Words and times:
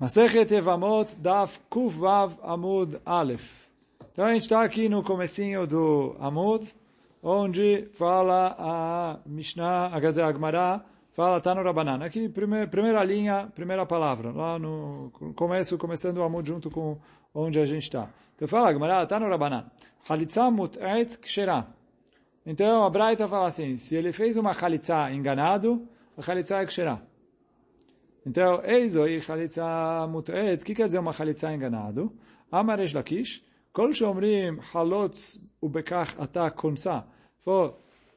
Masechet 0.00 0.54
Evamot 0.54 1.16
Daf 1.16 1.58
Kuf 1.68 1.98
Vav 1.98 2.38
Amud 2.44 3.00
Aleph. 3.04 3.66
Então 4.12 4.26
a 4.26 4.32
gente 4.32 4.44
está 4.44 4.62
aqui 4.62 4.88
no 4.88 5.02
comecinho 5.02 5.66
do 5.66 6.14
Amud, 6.20 6.72
onde 7.20 7.88
fala 7.94 8.54
a 8.56 9.18
Mishnah, 9.26 9.90
quer 10.00 10.10
dizer, 10.10 10.22
a 10.22 10.84
fala 11.14 11.40
Tano 11.40 11.64
Rabanan. 11.64 12.04
Aqui, 12.04 12.28
primeira, 12.28 12.68
primeira 12.68 13.02
linha, 13.02 13.50
primeira 13.52 13.84
palavra, 13.84 14.30
lá 14.30 14.56
no 14.56 15.10
começo, 15.34 15.76
começando 15.76 16.18
o 16.18 16.22
Amud 16.22 16.46
junto 16.46 16.70
com 16.70 16.96
onde 17.34 17.58
a 17.58 17.66
gente 17.66 17.82
está. 17.82 18.08
Então 18.36 18.46
fala 18.46 18.70
a 18.70 19.06
Tano 19.06 19.28
Rabanan. 19.28 19.66
Chalitza 20.06 20.48
mut'et 20.48 21.18
kshera. 21.18 21.66
Então 22.46 22.84
a 22.84 22.88
Braita 22.88 23.26
fala 23.26 23.48
assim, 23.48 23.76
se 23.76 23.96
ele 23.96 24.12
fez 24.12 24.36
uma 24.36 24.52
chalitza 24.52 25.10
enganado, 25.10 25.88
a 26.16 26.22
chalitza 26.22 26.58
é 26.58 26.66
kshera. 26.66 27.02
Então, 28.26 28.62
Eizoi 28.64 29.20
Chalitza 29.20 30.06
Mut'et, 30.08 30.62
o 30.62 30.64
que 30.64 30.74
quer 30.74 30.86
dizer 30.86 30.98
uma 30.98 31.12
Chalitza 31.12 31.52
enganado? 31.52 32.12
Amaresh 32.50 32.92
Lakish, 32.92 33.44
Kol 33.72 33.92
Shomrim 33.92 34.58
Halotz 34.72 35.40
Ubekach 35.60 36.14
Ata 36.18 36.50
Konsa. 36.50 37.04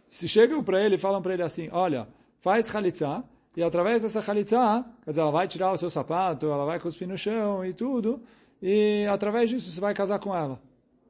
Se 0.08 0.27
chegam 0.27 0.63
para 0.63 0.84
ele 0.84 0.95
e 0.95 0.98
falam 0.98 1.22
para 1.22 1.34
ele 1.34 1.44
assim, 1.44 1.70
olha, 1.72 2.08
faz 2.39 2.67
Chalitza, 2.70 3.23
e 3.55 3.63
através 3.63 4.02
dessa 4.02 4.22
Chalitza, 4.22 4.85
quer 5.03 5.11
dizer, 5.11 5.22
ela 5.22 5.31
vai 5.31 5.48
tirar 5.48 5.72
o 5.72 5.77
seu 5.77 5.89
sapato, 5.89 6.47
ela 6.47 6.66
vai 6.66 6.80
cuspir 6.80 7.08
no 7.08 7.17
chão 7.17 7.66
e 7.66 7.73
tudo, 7.73 8.22
e 8.61 9.05
através 9.09 9.49
disso 9.49 9.72
você 9.72 9.80
vai 9.80 9.94
casar 9.94 10.20
com 10.20 10.36
ela. 10.36 10.59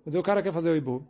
Quer 0.03 0.09
dizer, 0.09 0.19
o 0.19 0.23
cara 0.23 0.41
quer 0.41 0.51
fazer 0.53 0.71
o 0.71 0.75
Ibu. 0.75 1.05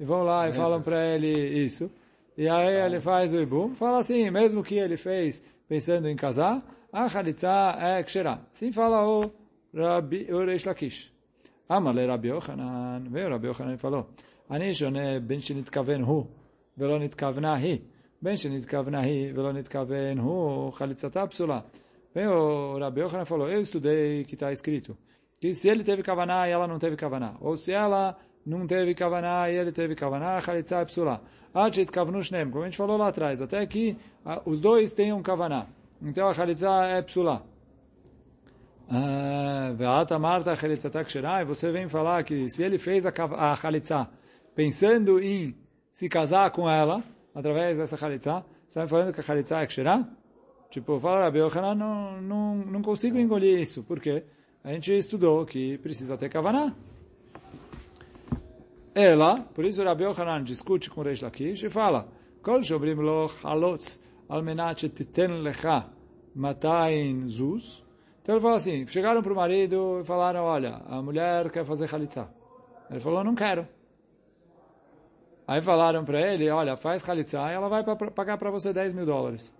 E 0.00 0.04
vão 0.04 0.22
lá 0.22 0.48
e 0.48 0.52
falam 0.52 0.80
para 0.80 1.04
ele 1.14 1.28
isso. 1.28 1.90
E 2.36 2.48
aí 2.48 2.86
ele 2.86 3.00
faz 3.00 3.32
o 3.32 3.36
Ibu. 3.40 3.74
Fala 3.74 3.98
assim, 3.98 4.30
mesmo 4.30 4.62
que 4.62 4.76
ele 4.76 4.96
fez 4.96 5.42
pensando 5.68 6.08
em 6.08 6.14
casar, 6.14 6.62
a 6.91 7.07
chalitza 7.07 7.75
é 7.79 8.03
kshera. 8.03 8.39
Sim 8.51 8.71
fala 8.71 9.07
o 9.07 9.31
Rabi, 9.73 10.27
o 10.31 10.45
Reish 10.45 10.65
Lakish. 10.65 11.11
Amale 11.69 12.05
Rabi 12.05 12.27
Yochanan, 12.29 13.03
veio 13.09 13.29
Rabi 13.29 13.47
Yochanan 13.47 13.73
e 13.73 13.77
falou, 13.77 14.05
אני 14.51 14.73
שונה 14.73 15.19
בין 15.19 15.41
שנתכוון 15.41 16.01
הוא 16.01 16.25
ולא 16.77 16.99
נתכוונה 16.99 17.55
היא. 17.55 17.79
בין 18.21 18.37
שנתכוונה 18.37 18.99
היא 18.99 19.31
ולא 19.35 19.53
נתכוון 19.53 20.17
הוא, 20.17 20.71
חליצתה 20.73 21.27
פסולה. 21.27 21.59
Veio 22.15 22.77
Rabi 22.77 23.01
Yochanan 23.01 23.25
falou, 23.25 23.49
eu 23.49 23.61
estudei 23.61 24.23
que 24.25 24.35
está 24.35 24.51
escrito, 24.51 24.95
que 25.41 25.53
se 25.55 25.67
ele 25.69 25.83
teve 25.83 26.03
kavaná 26.03 26.47
e 26.47 26.51
ela 26.51 26.67
não 26.67 26.77
teve 26.77 26.95
kavaná, 26.95 27.33
ou 27.41 27.57
se 27.57 27.71
ela 27.71 28.15
não 28.45 28.67
teve 28.67 28.93
kavaná 28.93 29.49
e 29.49 29.55
ele 29.55 29.71
teve 29.71 29.95
kavaná, 29.95 30.39
chalitza 30.39 30.77
é 30.77 30.85
psula. 30.85 31.21
Achit 31.53 31.91
kavnu 31.91 32.21
shnem, 32.21 32.49
como 32.49 32.63
a 32.63 32.67
gente 32.67 32.77
falou 32.77 32.97
lá 32.97 33.07
atrás, 33.07 33.41
até 33.41 33.65
que 33.65 33.97
os 34.45 34.59
dois 34.59 34.93
tenham 34.93 35.21
kavaná. 35.21 35.67
Então 36.00 36.28
a 36.28 36.32
chalitza 36.32 36.70
é 36.86 37.02
psula. 37.02 37.42
Ve'ata 39.76 40.18
marta 40.18 40.56
chalitzata 40.56 41.04
e 41.42 41.44
você 41.44 41.70
vem 41.70 41.88
falar 41.88 42.22
que 42.24 42.48
se 42.48 42.62
ele 42.62 42.78
fez 42.78 43.04
a, 43.04 43.12
chalitza 43.56 44.08
pensando 44.54 45.20
em 45.20 45.54
se 45.92 46.08
casar 46.08 46.50
com 46.50 46.68
ela, 46.68 47.02
através 47.34 47.76
dessa 47.76 47.96
chalitza, 47.96 48.44
você 48.66 48.78
está 48.78 48.88
falando 48.88 49.12
que 49.12 49.20
a 49.20 49.22
chalitza 49.22 49.58
é 49.58 49.66
ksherá? 49.66 50.08
Tipo, 50.70 51.00
fala 51.00 51.24
Rabi 51.24 51.38
Yochanan, 51.38 51.74
não, 51.74 52.20
não, 52.20 52.56
não 52.56 52.82
consigo 52.82 53.18
engolir 53.18 53.58
isso. 53.60 53.82
Por 53.82 54.00
quê? 54.00 54.24
A 54.62 54.72
gente 54.72 54.96
estudou 54.96 55.44
que 55.46 55.78
precisa 55.78 56.16
ter 56.16 56.28
kavaná. 56.28 56.74
Ela, 58.94 59.40
por 59.54 59.64
isso 59.64 59.82
Rabi 59.82 60.04
Yochanan 60.04 60.42
discute 60.44 60.90
com 60.90 61.02
Reish 61.02 61.22
Lakish 61.22 61.62
e 61.62 61.70
fala, 61.70 62.08
Kol 62.42 62.62
shobrim 62.62 62.94
lo 62.94 63.26
halotz 63.42 64.00
al 64.28 64.42
menat 64.42 64.88
titen 64.88 65.42
lecha 65.42 65.86
matain 66.34 67.28
zuz. 67.28 67.82
Então 68.22 68.34
ele 68.34 68.42
fala 68.42 68.56
assim, 68.56 68.86
chegaram 68.86 69.22
para 69.22 69.32
o 69.32 69.36
marido 69.36 70.00
e 70.00 70.04
falaram, 70.04 70.44
olha, 70.44 70.82
a 70.86 71.00
mulher 71.00 71.50
quer 71.50 71.64
fazer 71.64 71.88
chalitza. 71.88 72.28
Ele 72.90 73.00
falou, 73.00 73.24
não 73.24 73.34
quero. 73.34 73.66
Aí 75.46 75.62
falaram 75.62 76.04
para 76.04 76.20
ele, 76.20 76.50
olha, 76.50 76.76
faz 76.76 77.02
chalitza 77.02 77.38
e 77.38 77.54
ela 77.54 77.68
vai 77.68 77.82
pagar 78.10 78.36
para 78.36 78.50
você 78.50 78.70
10 78.72 78.92
mil 78.92 79.06
dólares. 79.06 79.56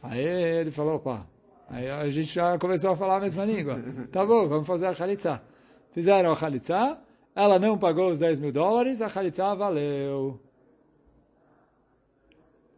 Aí 0.00 0.20
ele 0.20 0.70
falou, 0.70 0.96
opa, 0.96 1.26
aí 1.68 1.90
a 1.90 2.08
gente 2.08 2.32
já 2.32 2.56
começou 2.56 2.92
a 2.92 2.96
falar 2.96 3.16
a 3.16 3.20
mesma 3.20 3.44
língua. 3.44 3.82
Tá 4.12 4.24
bom, 4.24 4.48
vamos 4.48 4.66
fazer 4.66 4.86
a 4.86 4.92
chalitza. 4.92 5.42
Fizeram 5.90 6.30
a 6.30 6.36
chalitza, 6.36 6.98
ela 7.34 7.58
não 7.58 7.76
pagou 7.76 8.10
os 8.10 8.20
10 8.20 8.38
mil 8.38 8.52
dólares, 8.52 9.02
a 9.02 9.08
chalitza 9.08 9.52
valeu. 9.56 10.40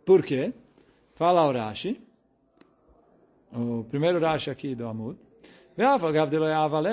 Por 0.07 0.23
quê? 0.23 0.55
Fala 1.19 1.45
o 1.49 1.53
Rashi, 1.53 2.01
o 3.53 3.83
primeiro 3.91 4.21
Rashi 4.21 4.51
aqui 4.51 4.77
do 4.77 4.87
Amud. 4.87 5.19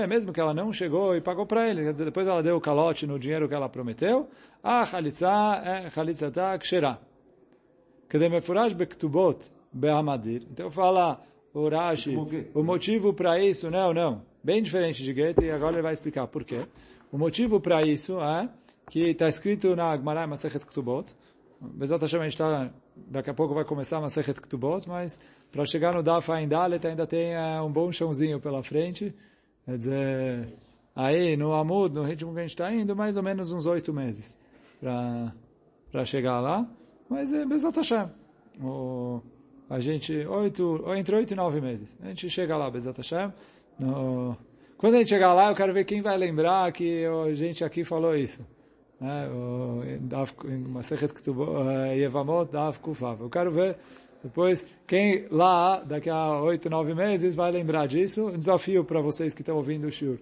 Mesmo 0.10 0.34
que 0.34 0.40
ela 0.40 0.52
não 0.52 0.74
chegou 0.74 1.16
e 1.16 1.22
pagou 1.22 1.46
para 1.46 1.70
ele, 1.70 1.84
quer 1.84 1.92
dizer, 1.92 2.06
depois 2.06 2.26
ela 2.26 2.42
deu 2.42 2.58
o 2.58 2.60
calote 2.60 3.06
no 3.06 3.20
dinheiro 3.20 3.48
que 3.48 3.54
ela 3.54 3.70
prometeu, 3.70 4.28
a 4.64 4.84
chalitza 4.84 5.62
é 5.64 5.92
chalitzata 5.92 6.58
kshera. 6.58 7.00
Kedemefurash 8.10 8.74
bektubot 8.74 9.46
be'amadir. 9.72 10.42
Então 10.52 10.72
fala 10.72 11.22
o 11.54 11.70
Rashi, 11.70 12.18
o 12.56 12.64
motivo 12.64 13.14
para 13.14 13.40
isso, 13.40 13.70
não, 13.70 13.94
não, 13.94 14.24
bem 14.44 14.60
diferente 14.60 15.04
de 15.04 15.14
Goethe, 15.14 15.46
e 15.46 15.52
agora 15.52 15.74
ele 15.74 15.84
vai 15.84 15.94
explicar 15.94 16.26
por 16.26 16.44
quê. 16.44 16.66
O 17.12 17.18
motivo 17.20 17.60
para 17.60 17.84
isso 17.84 18.20
é 18.20 18.50
que 18.90 19.02
está 19.02 19.30
escrito 19.30 19.76
na 19.76 19.96
Gemara 19.96 20.26
Masechet 20.26 20.66
Ktubot, 20.66 21.14
Bezat 21.62 22.02
Hashem, 22.02 22.20
a 22.20 22.24
gente 22.24 22.34
está, 22.34 22.72
daqui 22.96 23.30
a 23.30 23.34
pouco 23.34 23.54
vai 23.54 23.66
começar 23.66 23.98
a 23.98 24.02
Masechet 24.02 24.40
Ktubot, 24.40 24.88
mas 24.88 25.20
para 25.52 25.66
chegar 25.66 25.94
no 25.94 26.02
Daf 26.02 26.32
Ain 26.32 26.48
Dalet 26.48 26.86
ainda 26.86 27.06
tem 27.06 27.36
uh, 27.36 27.64
um 27.64 27.72
bom 27.72 27.92
chãozinho 27.92 28.40
pela 28.40 28.64
frente. 28.64 29.14
Quer 29.66 29.78
dizer, 29.78 30.54
aí 30.96 31.36
no 31.36 31.54
Amud, 31.54 31.94
no 31.94 32.04
ritmo 32.04 32.34
que 32.34 32.40
a 32.40 32.42
gente 32.42 32.52
está 32.52 32.74
indo, 32.74 32.96
mais 32.96 33.18
ou 33.18 33.24
menos 33.24 33.52
uns 33.52 33.66
oito 33.66 33.94
meses 33.94 34.38
para 34.80 36.06
chegar 36.06 36.40
lá. 36.40 36.68
Mas 37.10 37.34
é 37.34 37.46
Bezat 37.46 37.76
Hashem. 37.76 38.10
O, 38.62 39.22
a 39.70 39.80
gente, 39.80 40.14
oito, 40.14 40.84
entre 40.96 41.16
oito 41.16 41.32
e 41.32 41.36
nove 41.36 41.62
meses. 41.62 41.98
A 42.02 42.08
gente 42.08 42.30
chega 42.30 42.56
lá, 42.58 42.70
Bezat 42.70 42.98
Hashem. 42.98 43.34
No, 43.80 44.38
quando 44.78 44.96
a 44.96 44.98
gente 45.00 45.10
chegar 45.10 45.34
lá, 45.34 45.50
eu 45.50 45.56
quero 45.56 45.74
ver 45.74 45.86
quem 45.86 46.02
vai 46.02 46.18
lembrar 46.18 46.72
que 46.72 47.06
a 47.06 47.34
gente 47.34 47.64
aqui 47.64 47.84
falou 47.84 48.16
isso. 48.16 48.46
Kufav. 52.80 53.22
Eu 53.22 53.30
quero 53.30 53.52
ver 53.52 53.78
depois 54.24 54.66
quem 54.88 55.28
lá, 55.30 55.82
daqui 55.82 56.10
a 56.10 56.42
oito, 56.42 56.68
nove 56.68 56.96
meses, 56.96 57.36
vai 57.36 57.52
lembrar 57.52 57.88
disso. 57.88 58.28
Um 58.28 58.38
desafio 58.38 58.84
para 58.84 59.00
vocês 59.00 59.36
que 59.36 59.42
estão 59.42 59.56
ouvindo 59.56 59.86
o 59.86 59.92
Shur. 59.92 60.18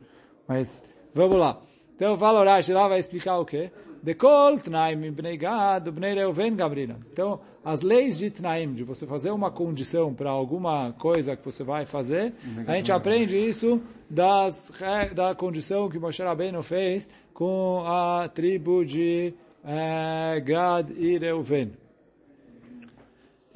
Mas 0.46 0.84
vamos 1.14 1.40
lá. 1.40 1.62
Então, 1.96 2.18
Rashi 2.18 2.74
lá 2.74 2.88
vai 2.88 3.00
explicar 3.00 3.38
o 3.38 3.46
quê? 3.46 3.72
Dekol 4.04 4.60
Tnaim 4.60 5.12
Bnei 5.14 5.38
Gad, 5.38 5.90
Bnei 5.90 6.14
Reuven 6.14 6.58
Gabrina. 6.58 7.00
Então, 7.10 7.40
as 7.64 7.82
leis 7.82 8.18
de 8.18 8.30
Tnaim, 8.30 8.74
de 8.74 8.84
você 8.84 9.08
fazer 9.08 9.32
uma 9.32 9.50
condição 9.50 10.14
para 10.14 10.30
alguma 10.30 10.92
coisa 11.00 11.38
que 11.38 11.46
você 11.46 11.64
vai 11.64 11.86
fazer, 11.86 12.34
a 12.68 12.76
gente 12.76 12.92
aprende 12.92 13.38
isso 13.38 13.82
das, 14.10 14.74
da 15.16 15.34
condição 15.34 15.88
que 15.90 15.98
Moshe 15.98 16.22
Rabbeinu 16.22 16.62
fez 16.62 17.10
com 17.34 17.82
a 17.88 18.28
tribo 18.28 18.84
de 18.84 19.34
eh, 19.64 20.42
Gad 20.42 20.92
e 20.98 21.18
Reuven. 21.18 21.72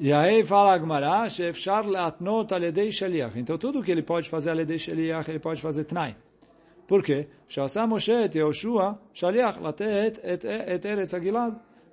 E 0.00 0.14
aí 0.14 0.42
fala 0.46 0.72
a 0.72 0.78
Gemara, 0.78 1.28
Shefshar 1.28 1.86
le'atnot 1.86 2.54
aledei 2.54 2.90
shaliach. 2.90 3.38
Então, 3.38 3.58
tudo 3.58 3.82
que 3.82 3.90
ele 3.90 4.02
pode 4.02 4.30
fazer 4.30 4.48
aledei 4.48 4.78
shaliach, 4.78 5.28
ele 5.28 5.40
pode 5.40 5.60
fazer 5.60 5.84
Tnaim. 5.84 6.14
Por 6.88 7.02
quê? 7.02 7.28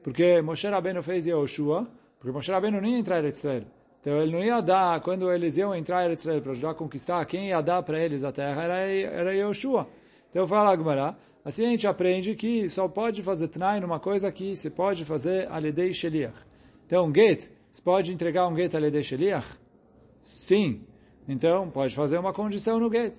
Porque 0.01 0.41
Moshe 0.41 0.67
Rabbeinu 0.69 1.03
fez 1.03 1.25
Yehoshua, 1.25 1.85
porque 2.17 2.31
Moshe 2.31 2.49
Rabbeinu 2.49 2.79
não 2.79 2.87
ia 2.87 2.97
entrar 2.97 3.21
em 3.21 3.27
Israel. 3.27 3.65
Então 3.99 4.21
ele 4.21 4.31
não 4.31 4.41
ia 4.41 4.61
dar, 4.61 5.01
quando 5.01 5.29
eles 5.29 5.57
iam 5.57 5.75
entrar 5.75 6.09
em 6.09 6.13
Israel 6.13 6.41
para 6.41 6.51
ajudar 6.53 6.71
a 6.71 6.75
conquistar, 6.75 7.25
quem 7.25 7.49
ia 7.49 7.59
dar 7.59 7.83
para 7.83 7.99
eles 7.99 8.23
a 8.23 8.31
terra 8.31 8.63
era, 8.63 8.89
era 8.89 9.35
Yehoshua. 9.35 9.85
Então 10.29 10.47
fala 10.47 10.71
Agmará, 10.71 11.17
assim 11.43 11.65
a 11.65 11.69
gente 11.71 11.85
aprende 11.85 12.33
que 12.33 12.69
só 12.69 12.87
pode 12.87 13.21
fazer 13.21 13.49
Tnai 13.49 13.81
numa 13.81 13.99
coisa 13.99 14.31
que 14.31 14.55
se 14.55 14.69
pode 14.69 15.03
fazer 15.03 15.51
Aledei 15.51 15.91
Sheliach. 15.93 16.37
Então 16.85 17.05
um 17.05 17.11
gate, 17.11 17.49
se 17.69 17.81
pode 17.81 18.13
entregar 18.13 18.47
um 18.47 18.53
gate 18.53 18.75
Aledei 18.75 19.03
Sheliach? 19.03 19.57
Sim. 20.23 20.85
Então 21.27 21.69
pode 21.69 21.93
fazer 21.93 22.17
uma 22.17 22.31
condição 22.31 22.79
no 22.79 22.89
gate. 22.89 23.15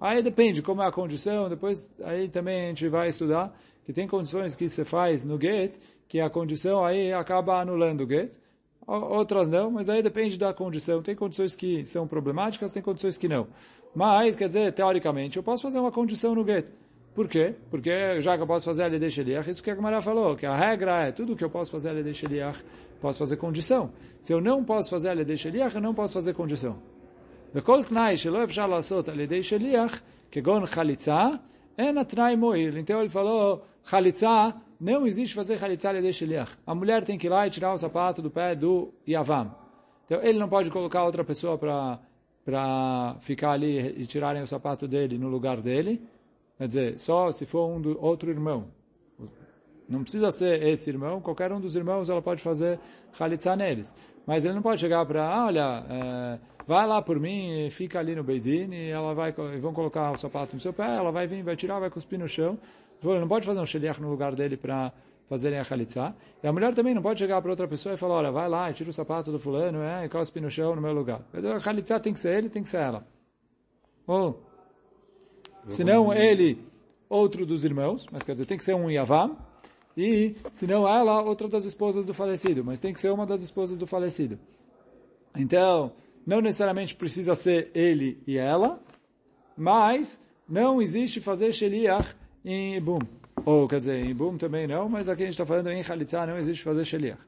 Aí 0.00 0.22
depende 0.22 0.62
como 0.62 0.82
é 0.82 0.86
a 0.86 0.92
condição, 0.92 1.48
depois 1.48 1.88
aí 2.02 2.28
também 2.28 2.66
a 2.66 2.68
gente 2.68 2.88
vai 2.88 3.08
estudar 3.08 3.54
que 3.84 3.92
tem 3.92 4.08
condições 4.08 4.56
que 4.56 4.68
você 4.68 4.84
faz 4.84 5.24
no 5.24 5.40
get, 5.40 5.76
que 6.08 6.20
a 6.20 6.30
condição 6.30 6.84
aí 6.84 7.12
acaba 7.12 7.60
anulando 7.60 8.02
o 8.02 8.08
get, 8.08 8.32
outras 8.86 9.50
não, 9.50 9.70
mas 9.70 9.88
aí 9.88 10.02
depende 10.02 10.38
da 10.38 10.52
condição. 10.52 11.02
Tem 11.02 11.14
condições 11.14 11.54
que 11.54 11.84
são 11.86 12.06
problemáticas, 12.06 12.72
tem 12.72 12.82
condições 12.82 13.18
que 13.18 13.28
não. 13.28 13.46
Mas, 13.94 14.36
quer 14.36 14.46
dizer, 14.48 14.72
teoricamente, 14.72 15.36
eu 15.36 15.42
posso 15.42 15.62
fazer 15.62 15.78
uma 15.78 15.92
condição 15.92 16.34
no 16.34 16.44
get. 16.44 16.66
Por 17.14 17.28
quê? 17.28 17.54
Porque 17.70 18.20
já 18.20 18.36
que 18.36 18.42
eu 18.42 18.46
posso 18.46 18.64
fazer 18.64 18.82
a 18.82 18.88
Lede 18.88 19.08
Sheliach, 19.08 19.48
isso 19.48 19.62
que 19.62 19.70
a 19.70 19.74
Gemara 19.74 20.02
falou, 20.02 20.34
que 20.34 20.44
a 20.44 20.56
regra 20.56 21.06
é 21.06 21.12
tudo 21.12 21.36
que 21.36 21.44
eu 21.44 21.50
posso 21.50 21.70
fazer 21.70 21.90
a 21.90 21.92
Lede 21.92 22.12
Sheliach, 22.12 22.60
posso 23.00 23.20
fazer 23.20 23.36
condição. 23.36 23.92
Se 24.20 24.32
eu 24.32 24.40
não 24.40 24.64
posso 24.64 24.90
fazer 24.90 25.10
a 25.10 25.12
Lede 25.12 25.38
Sheliach, 25.38 25.76
eu 25.76 25.80
não 25.80 25.94
posso 25.94 26.12
fazer 26.12 26.34
condição. 26.34 26.76
וכל 27.55 27.83
תנאי 27.83 28.17
שלא 28.17 28.43
אפשר 28.43 28.67
לעשות 28.67 29.09
על 29.09 29.19
ידי 29.19 29.43
שליח, 29.43 30.01
כגון 30.31 30.65
חליצה, 30.65 31.27
אין 31.77 31.97
התנאי 31.97 32.35
מועיל. 32.35 32.77
Então 32.77 33.01
ele 33.01 33.09
falou, 33.09 33.61
חליצה, 33.85 34.49
não 34.81 35.07
existe 35.07 35.35
fazer 35.35 35.57
חליצה 35.57 35.89
על 35.89 35.95
ידי 35.95 36.13
שליח. 36.13 36.57
A 36.67 36.75
mulher 36.75 37.03
tem 37.03 37.17
que 37.17 37.27
ir 37.27 37.29
lá 37.29 37.47
e 37.47 37.49
tirar 37.49 37.73
o 37.73 37.77
sapato 37.77 38.21
do 38.21 38.29
pé 38.29 38.55
do 38.55 38.93
Yavam. 39.07 39.51
Então 40.05 40.21
ele 40.21 40.39
não 40.39 40.49
pode 40.49 40.69
colocar 40.69 41.03
outra 41.03 41.23
pessoa 41.23 41.57
para 41.57 41.99
para 42.45 43.15
ficar 43.19 43.51
ali 43.51 44.01
e 44.01 44.05
tirarem 44.07 44.41
o 44.41 44.47
sapato 44.47 44.87
dele 44.87 45.17
no 45.17 45.27
lugar 45.27 45.61
dele. 45.61 46.01
Quer 46.57 46.67
dizer, 46.67 46.99
só 46.99 47.31
se 47.31 47.45
for 47.45 47.69
um 47.69 47.79
do, 47.79 48.03
outro 48.03 48.29
irmão. 48.29 48.67
Não 49.87 50.01
precisa 50.03 50.29
ser 50.31 50.61
esse 50.63 50.89
irmão, 50.89 51.21
qualquer 51.21 51.51
um 51.51 51.59
dos 51.59 51.75
irmãos 51.75 52.09
ela 52.09 52.21
pode 52.21 52.41
fazer 52.41 52.79
chalitza 53.13 53.55
neles. 53.55 53.95
Mas 54.26 54.44
ele 54.44 54.54
não 54.54 54.62
pode 54.62 54.80
chegar 54.80 55.04
para, 55.04 55.26
ah, 55.26 55.46
olha, 55.46 55.84
é, 55.88 56.38
vai 56.66 56.86
lá 56.86 57.02
por 57.02 57.20
mim, 57.20 57.68
fica 57.70 57.98
ali 57.98 58.14
no 58.14 58.24
Beidin 58.24 58.72
e 58.72 58.90
ela 58.90 59.14
vai, 59.14 59.34
e 59.54 59.58
vão 59.58 59.72
colocar 59.72 60.10
o 60.12 60.16
sapato 60.16 60.54
no 60.54 60.60
seu 60.60 60.72
pé, 60.72 60.96
ela 60.96 61.10
vai 61.10 61.26
vir, 61.26 61.42
vai 61.42 61.56
tirar, 61.56 61.78
vai 61.78 61.90
cuspir 61.90 62.18
no 62.18 62.28
chão. 62.28 62.58
Ele 63.02 63.20
não 63.20 63.28
pode 63.28 63.44
fazer 63.44 63.60
um 63.60 63.66
sheliach 63.66 64.00
no 64.00 64.08
lugar 64.08 64.34
dele 64.34 64.56
para 64.56 64.90
fazerem 65.28 65.58
a 65.58 65.64
chalitza. 65.64 66.14
E 66.42 66.46
a 66.46 66.52
mulher 66.52 66.74
também 66.74 66.94
não 66.94 67.02
pode 67.02 67.18
chegar 67.18 67.40
para 67.42 67.50
outra 67.50 67.68
pessoa 67.68 67.94
e 67.94 67.98
falar, 67.98 68.14
olha, 68.14 68.32
vai 68.32 68.48
lá 68.48 68.70
e 68.70 68.72
tira 68.72 68.88
o 68.88 68.92
sapato 68.92 69.30
do 69.30 69.38
fulano 69.38 69.82
é, 69.82 70.06
e 70.06 70.08
cospe 70.08 70.40
no 70.40 70.50
chão 70.50 70.74
no 70.74 70.80
meu 70.80 70.92
lugar. 70.92 71.20
A 71.54 71.60
chalitza 71.60 72.00
tem 72.00 72.14
que 72.14 72.20
ser 72.20 72.38
ele, 72.38 72.48
tem 72.48 72.62
que 72.62 72.68
ser 72.68 72.78
ela. 72.78 73.06
Ou, 74.06 74.42
se 75.68 75.84
não 75.84 76.12
ele, 76.12 76.64
outro 77.08 77.44
dos 77.44 77.64
irmãos, 77.64 78.06
mas 78.10 78.22
quer 78.22 78.32
dizer, 78.32 78.46
tem 78.46 78.56
que 78.56 78.64
ser 78.64 78.74
um 78.74 78.90
Yavam, 78.90 79.36
e, 79.96 80.36
se 80.50 80.66
não 80.66 80.88
ela, 80.88 81.22
outra 81.22 81.48
das 81.48 81.64
esposas 81.64 82.04
do 82.04 82.12
falecido, 82.12 82.64
mas 82.64 82.80
tem 82.80 82.92
que 82.92 83.00
ser 83.00 83.10
uma 83.12 83.26
das 83.26 83.42
esposas 83.42 83.78
do 83.78 83.86
falecido. 83.86 84.38
Então, 85.36 85.92
não 86.26 86.40
necessariamente 86.40 86.94
precisa 86.94 87.34
ser 87.34 87.70
ele 87.74 88.20
e 88.26 88.36
ela, 88.36 88.80
mas 89.56 90.18
não 90.48 90.80
existe 90.80 91.20
fazer 91.20 91.52
sheliach 91.52 92.14
em 92.44 92.76
Ibum. 92.76 92.98
Ou, 93.44 93.68
quer 93.68 93.80
dizer, 93.80 94.04
em 94.04 94.10
Ibum 94.10 94.36
também 94.36 94.66
não, 94.66 94.88
mas 94.88 95.08
aqui 95.08 95.22
a 95.22 95.26
gente 95.26 95.34
está 95.34 95.46
falando 95.46 95.70
em 95.70 95.82
Khalitsa, 95.82 96.26
não 96.26 96.38
existe 96.38 96.62
fazer 96.62 96.84
sheliach. 96.84 97.20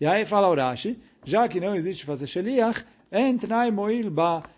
E 0.00 0.06
aí 0.06 0.26
fala 0.26 0.48
o 0.48 0.54
Rashi, 0.54 0.98
já 1.24 1.46
que 1.48 1.60
não 1.60 1.74
existe 1.74 2.04
fazer 2.04 2.26
sheliach, 2.26 2.84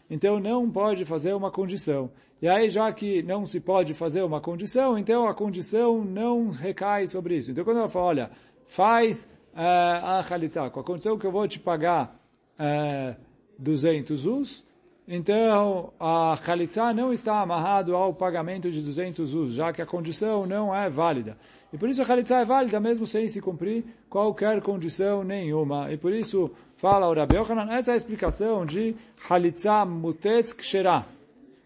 então 0.08 0.38
não 0.38 0.70
pode 0.70 1.04
fazer 1.04 1.34
uma 1.34 1.50
condição. 1.50 2.10
E 2.40 2.48
aí, 2.48 2.68
já 2.68 2.92
que 2.92 3.22
não 3.22 3.46
se 3.46 3.58
pode 3.58 3.94
fazer 3.94 4.22
uma 4.22 4.40
condição, 4.40 4.98
então 4.98 5.26
a 5.26 5.34
condição 5.34 6.04
não 6.04 6.50
recai 6.50 7.08
sobre 7.08 7.36
isso. 7.36 7.50
Então, 7.50 7.64
quando 7.64 7.78
ela 7.78 7.88
fala, 7.88 8.04
olha, 8.04 8.30
faz 8.66 9.24
uh, 9.54 10.18
a 10.20 10.20
Khalitsa, 10.20 10.68
com 10.70 10.80
a 10.80 10.84
condição 10.84 11.18
que 11.18 11.26
eu 11.26 11.32
vou 11.32 11.48
te 11.48 11.58
pagar 11.58 12.20
uh, 12.58 13.16
200 13.58 14.26
us, 14.26 14.64
então 15.06 15.92
a 15.98 16.36
Khalitsa 16.42 16.92
não 16.92 17.12
está 17.12 17.40
amarrado 17.40 17.94
ao 17.94 18.14
pagamento 18.14 18.70
de 18.70 18.82
200 18.82 19.34
us, 19.34 19.54
já 19.54 19.72
que 19.72 19.82
a 19.82 19.86
condição 19.86 20.46
não 20.46 20.74
é 20.74 20.88
válida. 20.88 21.36
E 21.72 21.78
por 21.78 21.88
isso 21.88 22.02
a 22.02 22.04
Khalitsa 22.04 22.36
é 22.36 22.44
válida 22.44 22.78
mesmo 22.78 23.06
sem 23.06 23.26
se 23.28 23.40
cumprir 23.40 23.84
qualquer 24.08 24.60
condição 24.62 25.24
nenhuma. 25.24 25.92
E 25.92 25.96
por 25.96 26.12
isso 26.12 26.50
fala 26.84 27.08
o 27.08 27.14
Rabi 27.14 27.36
Yochanan, 27.36 27.72
essa 27.72 27.92
é 27.92 27.94
a 27.94 27.96
explicação 27.96 28.66
de 28.66 28.94
Khalitsa 29.26 29.86
mutet 29.86 30.54
ksherah 30.54 31.06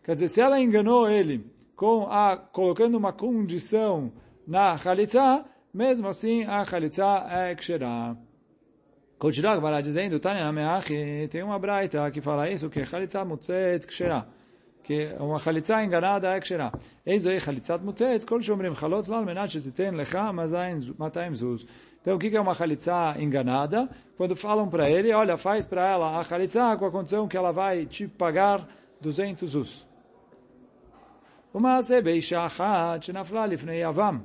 Quer 0.04 0.14
dizer, 0.14 0.28
se 0.28 0.40
ela 0.40 0.60
enganou 0.60 1.10
ele 1.10 1.44
com 1.74 2.06
a, 2.08 2.36
colocando 2.36 2.96
uma 2.96 3.12
condição 3.12 4.12
na 4.46 4.76
Khalitsa, 4.76 5.44
mesmo 5.74 6.06
assim 6.06 6.44
a 6.44 6.62
Khalitsa 6.62 7.26
é 7.30 7.52
Ksherah. 7.56 8.16
Continua 9.18 9.82
dizendo, 9.82 10.20
Tânia 10.20 10.44
Nameach, 10.44 10.88
tem 11.28 11.42
uma 11.42 11.58
braita 11.58 12.08
que 12.12 12.20
fala 12.20 12.48
isso, 12.48 12.70
que 12.70 12.80
Khalitsa 12.84 13.24
Mutzet 13.24 13.88
Ksherah 13.88 14.24
Que 14.87 15.15
uma 15.19 15.39
Khalitsa 15.39 15.83
enganada 15.83 16.35
é 16.35 16.39
Ksherah. 16.39 16.71
איזו 17.07 17.29
היא 17.29 17.39
חליצת 17.39 17.81
מוטט, 17.81 18.23
כל 18.23 18.41
שאומרים 18.41 18.75
חלוץ 18.75 19.09
לה 19.09 19.17
על 19.17 19.25
מנת 19.25 19.51
שתיתן 19.51 19.95
לך 19.95 20.17
200 20.99 21.35
זוז. 21.35 21.65
Então, 22.01 22.17
o 22.17 22.19
que 22.19 22.35
é 22.35 22.41
uma 22.41 22.53
Khalitsa 22.53 23.15
enganada? 23.17 23.89
Quando 24.17 24.35
falam 24.35 24.69
para 24.69 24.89
ele, 24.89 25.13
olha, 25.13 25.37
faz 25.37 25.65
para 25.65 25.87
ela 25.87 26.19
a 26.19 26.23
Khalitsa 26.23 26.75
com 26.77 26.85
a 26.85 26.91
condição 26.91 27.29
que 27.29 27.37
ela 27.37 27.53
vai 27.53 27.85
te 27.85 28.07
pagar 28.07 28.67
200 29.01 29.55
us. 29.55 29.85
ומעשה 31.55 32.01
באישה 32.01 32.45
אחת 32.45 33.03
שנפלה 33.03 33.47
לפני 33.47 33.75
יבם, 33.75 34.19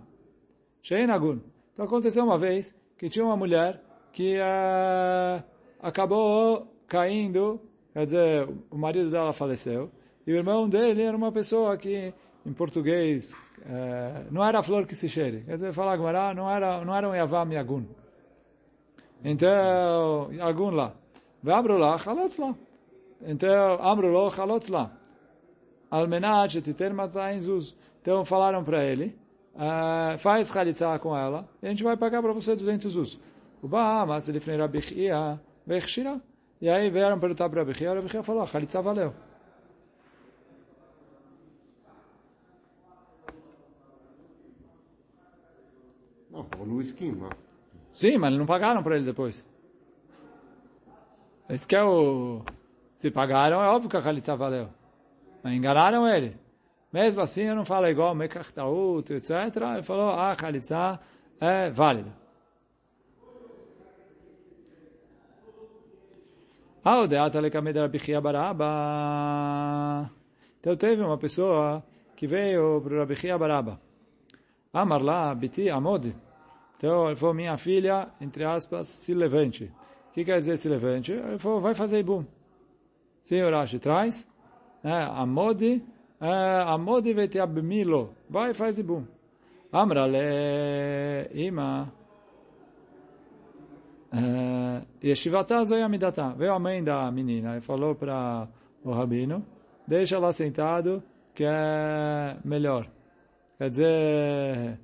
שאין 0.83 1.11
הגון. 1.11 1.39
Então 1.73 1.85
aconteceu 1.85 2.25
uma 2.25 2.39
vez 2.39 2.75
que 2.97 3.09
tinha 3.09 3.25
uma 3.25 3.37
mulher 3.37 3.81
que 4.13 4.37
uh, 4.39 5.41
acabou 5.81 6.67
caindo, 6.89 7.61
quer 7.93 8.05
dizer, 8.05 8.49
o 8.69 8.77
marido 8.77 9.11
dela 9.11 9.33
faleceu, 9.33 9.89
e 10.26 10.32
o 10.32 10.36
irmão 10.36 10.68
dele 10.70 11.02
era 11.04 11.16
uma 11.16 11.32
pessoa 11.32 11.78
que, 11.78 12.14
em 12.46 12.54
português, 12.54 13.34
uh, 13.60 14.28
não 14.32 14.44
era 14.44 14.64
flor 14.64 14.86
que 14.86 14.96
se 14.96 15.10
cheire. 15.10 15.44
Quer 15.46 15.56
dizer, 15.56 15.74
falar 15.74 15.98
Gmará, 15.98 16.34
não 16.34 16.50
era, 16.50 16.84
não 16.86 16.96
era 16.96 17.10
um 17.10 17.16
Yavam 17.16 17.52
Yagun. 17.52 17.86
Então, 19.24 20.32
Yagun 20.32 20.72
lá. 20.72 20.94
Vabro 21.42 21.78
lá, 21.78 21.98
halotz 21.98 22.38
lá. 22.38 22.56
Então, 23.22 23.82
Amro 23.82 24.12
lo, 24.12 24.30
halotz 24.30 24.70
lá. 24.70 24.92
Almenat 25.92 26.62
titer 26.62 26.94
matzah 26.94 27.40
zuz. 27.40 27.76
Então 28.02 28.26
falaram 28.26 28.64
para 28.64 28.84
ele, 28.84 29.16
uh, 29.56 30.18
faz 30.18 30.50
chalitza 30.50 31.00
com 31.00 31.16
ela, 31.16 31.48
e 31.62 31.68
a 31.68 31.70
gente 31.70 31.84
vai 31.84 31.96
pagar 31.96 32.22
para 32.22 32.34
você 32.34 32.56
200 32.56 32.92
zuz. 32.92 33.20
O 33.62 33.68
Ba'a, 33.68 34.06
mas 34.06 34.28
ele 34.28 34.42
foi 34.42 34.58
Rabi 34.58 34.82
Chia, 34.82 35.40
vechshira. 35.66 36.20
E 36.60 36.70
aí 36.70 36.90
vieram 36.90 37.18
perguntar 37.18 37.48
para 37.50 37.62
Rabi 37.62 37.74
Chia, 37.76 37.94
Rabi 37.94 38.10
Chia 38.10 38.24
falou, 38.24 38.46
chalitza 38.46 38.82
valeu. 38.82 39.14
No 46.66 46.82
esquema. 46.82 47.30
Sim, 47.92 48.18
mas 48.18 48.34
não 48.36 48.46
pagaram 48.46 48.82
para 48.82 48.96
ele 48.96 49.06
depois. 49.06 49.48
Esse 51.48 51.68
que 51.68 51.76
é 51.76 51.84
o... 51.84 52.42
Se 52.98 53.12
pagaram, 53.12 53.62
é 53.62 53.68
óbvio 53.68 53.90
que 53.90 53.98
a 53.98 54.02
chalitza 54.02 54.36
valeu. 54.36 54.70
Mas 55.44 55.54
enganaram 55.54 56.08
ele. 56.08 56.36
Mesmo 56.92 57.22
assim, 57.22 57.42
eu 57.42 57.56
não 57.56 57.66
falo 57.66 57.88
igual 57.88 58.16
Mekach 58.16 58.54
Taut, 58.54 59.12
etc. 59.14 59.32
Ele 59.74 59.84
falou, 59.84 60.12
ah, 60.12 60.36
Khalitsa 60.36 61.00
é 61.40 61.70
válida. 61.70 62.12
Ah, 66.86 67.00
o. 67.00 67.06
Então 70.60 70.76
teve 70.76 71.02
uma 71.02 71.18
pessoa 71.18 71.84
que 72.16 72.28
veio 72.28 72.82
para 72.82 73.00
Rabi 73.00 73.16
Baraba. 73.40 73.82
Amar 74.72 75.02
lá, 75.02 75.36
Biti 75.36 75.70
Amod. 75.70 76.16
Então 76.84 77.08
ele 77.08 77.16
falou, 77.16 77.34
minha 77.34 77.56
filha, 77.56 78.10
entre 78.20 78.44
aspas, 78.44 78.88
se 78.88 79.14
levante. 79.14 79.72
O 80.10 80.12
que 80.12 80.26
quer 80.26 80.40
dizer 80.40 80.58
se 80.58 80.68
levante? 80.68 81.14
Ele 81.14 81.38
falou, 81.38 81.62
vai 81.62 81.74
fazer 81.74 82.00
Ibum. 82.00 82.26
Sim, 83.24 83.42
Urashi, 83.42 83.80
traz 83.80 84.28
né? 84.84 85.08
Amodi, 85.16 85.82
é, 86.20 86.64
Amodi 86.68 87.14
veteabmilo. 87.14 88.14
Vai 88.30 88.52
e 88.52 88.54
faz 88.54 88.78
ibum. 88.78 89.06
Amrale 89.72 91.30
ima. 91.34 91.92
É, 94.12 94.82
Yeshivata 95.02 95.64
zoyamidata. 95.64 96.34
Veio 96.38 96.54
a 96.54 96.60
mãe 96.60 96.84
da 96.84 97.10
menina 97.12 97.58
e 97.58 97.62
falou 97.62 97.96
para 97.96 98.48
o 98.84 98.92
rabino, 98.92 99.44
deixa 99.88 100.18
ela 100.18 100.34
sentado, 100.34 101.02
que 101.34 101.46
é 101.46 102.38
melhor. 102.44 102.88
Quer 103.58 103.70
dizer, 103.70 104.80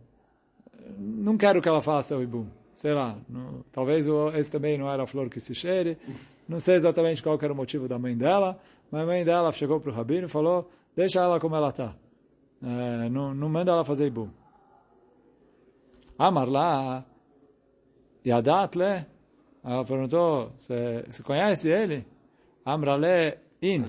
não 0.98 1.38
quero 1.38 1.62
que 1.62 1.70
ela 1.70 1.82
faça 1.82 2.16
o 2.16 2.24
ibum. 2.24 2.48
Sei 2.74 2.94
lá, 2.94 3.18
não, 3.28 3.64
talvez 3.72 4.06
esse 4.36 4.50
também 4.50 4.78
não 4.78 4.90
era 4.90 5.04
a 5.04 5.08
flor 5.08 5.30
que 5.30 5.40
se 5.40 5.54
cheire. 5.54 5.98
Não 6.48 6.60
sei 6.60 6.76
exatamente 6.76 7.22
qual 7.22 7.38
era 7.42 7.52
o 7.52 7.56
motivo 7.56 7.88
da 7.88 8.00
mãe 8.00 8.16
dela, 8.16 8.58
mas 8.90 9.04
a 9.04 9.06
mãe 9.06 9.24
dela 9.24 9.52
chegou 9.52 9.80
para 9.80 9.92
o 9.92 9.94
rabino 9.94 10.28
e 10.28 10.30
falou, 10.30 10.70
deixa 10.96 11.20
ela 11.20 11.40
como 11.40 11.56
ela 11.56 11.70
está. 11.70 11.94
É, 12.64 13.10
não, 13.10 13.34
não 13.34 13.50
manda 13.50 13.72
ela 13.72 13.84
fazer 13.84 14.08
ibum. 14.08 14.30
Amar 16.18 16.50
lá, 16.50 17.06
Yadat 18.26 18.78
le, 18.78 19.06
ela 19.64 19.86
perguntou, 19.86 20.52
você 20.58 21.24
conhece 21.24 21.70
ele? 21.70 22.06
Amrale 22.66 23.38
in. 23.62 23.86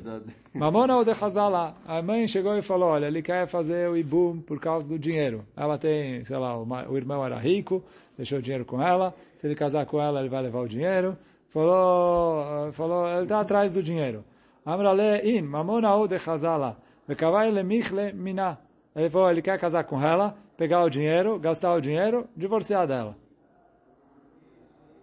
Mamona 0.55 0.97
ou 0.97 1.05
de 1.05 1.13
Hazala. 1.13 1.77
A 1.87 2.03
mãe 2.03 2.27
chegou 2.27 2.57
e 2.57 2.63
falou, 2.63 2.91
olha, 2.91 3.07
ele 3.07 3.23
quer 3.23 3.47
fazer 3.47 3.89
o 3.89 3.97
ibum 3.97 4.41
por 4.41 4.61
causa 4.61 4.89
do 4.89 4.99
dinheiro. 4.99 5.45
Ela 5.57 5.79
tem, 5.79 6.25
sei 6.25 6.37
lá, 6.37 6.57
o 6.57 6.97
irmão 6.97 7.25
era 7.25 7.39
rico, 7.39 7.83
deixou 8.17 8.39
o 8.39 8.43
dinheiro 8.43 8.65
com 8.65 8.83
ela. 8.83 9.15
Se 9.37 9.47
ele 9.47 9.55
casar 9.55 9.87
com 9.87 10.01
ela, 10.01 10.21
ele 10.21 10.29
vai 10.29 10.43
levar 10.43 10.61
o 10.61 10.69
dinheiro. 10.69 11.17
Falou, 11.49 12.73
falou, 12.73 13.09
ele 13.09 13.23
está 13.23 13.41
atrás 13.41 13.75
do 13.75 13.83
dinheiro. 13.83 14.25
Amrale 14.65 15.21
in, 15.25 15.43
mamona 15.43 15.95
ou 15.95 16.07
de 16.07 16.19
chazala. 16.19 16.77
Vekavai 17.07 17.51
le 17.51 17.63
michle 17.63 18.13
mina. 18.13 18.59
Ele 18.95 19.11
falou, 19.11 19.31
ele 19.31 19.43
quer 19.43 19.59
casar 19.59 19.85
com 19.85 20.01
ela, 20.03 20.37
pegar 20.57 20.85
o 20.85 20.91
dinheiro, 20.91 21.39
gastar 21.39 21.75
o 21.75 21.81
dinheiro, 21.81 22.29
divorciar 22.37 22.87
dela. 22.87 23.17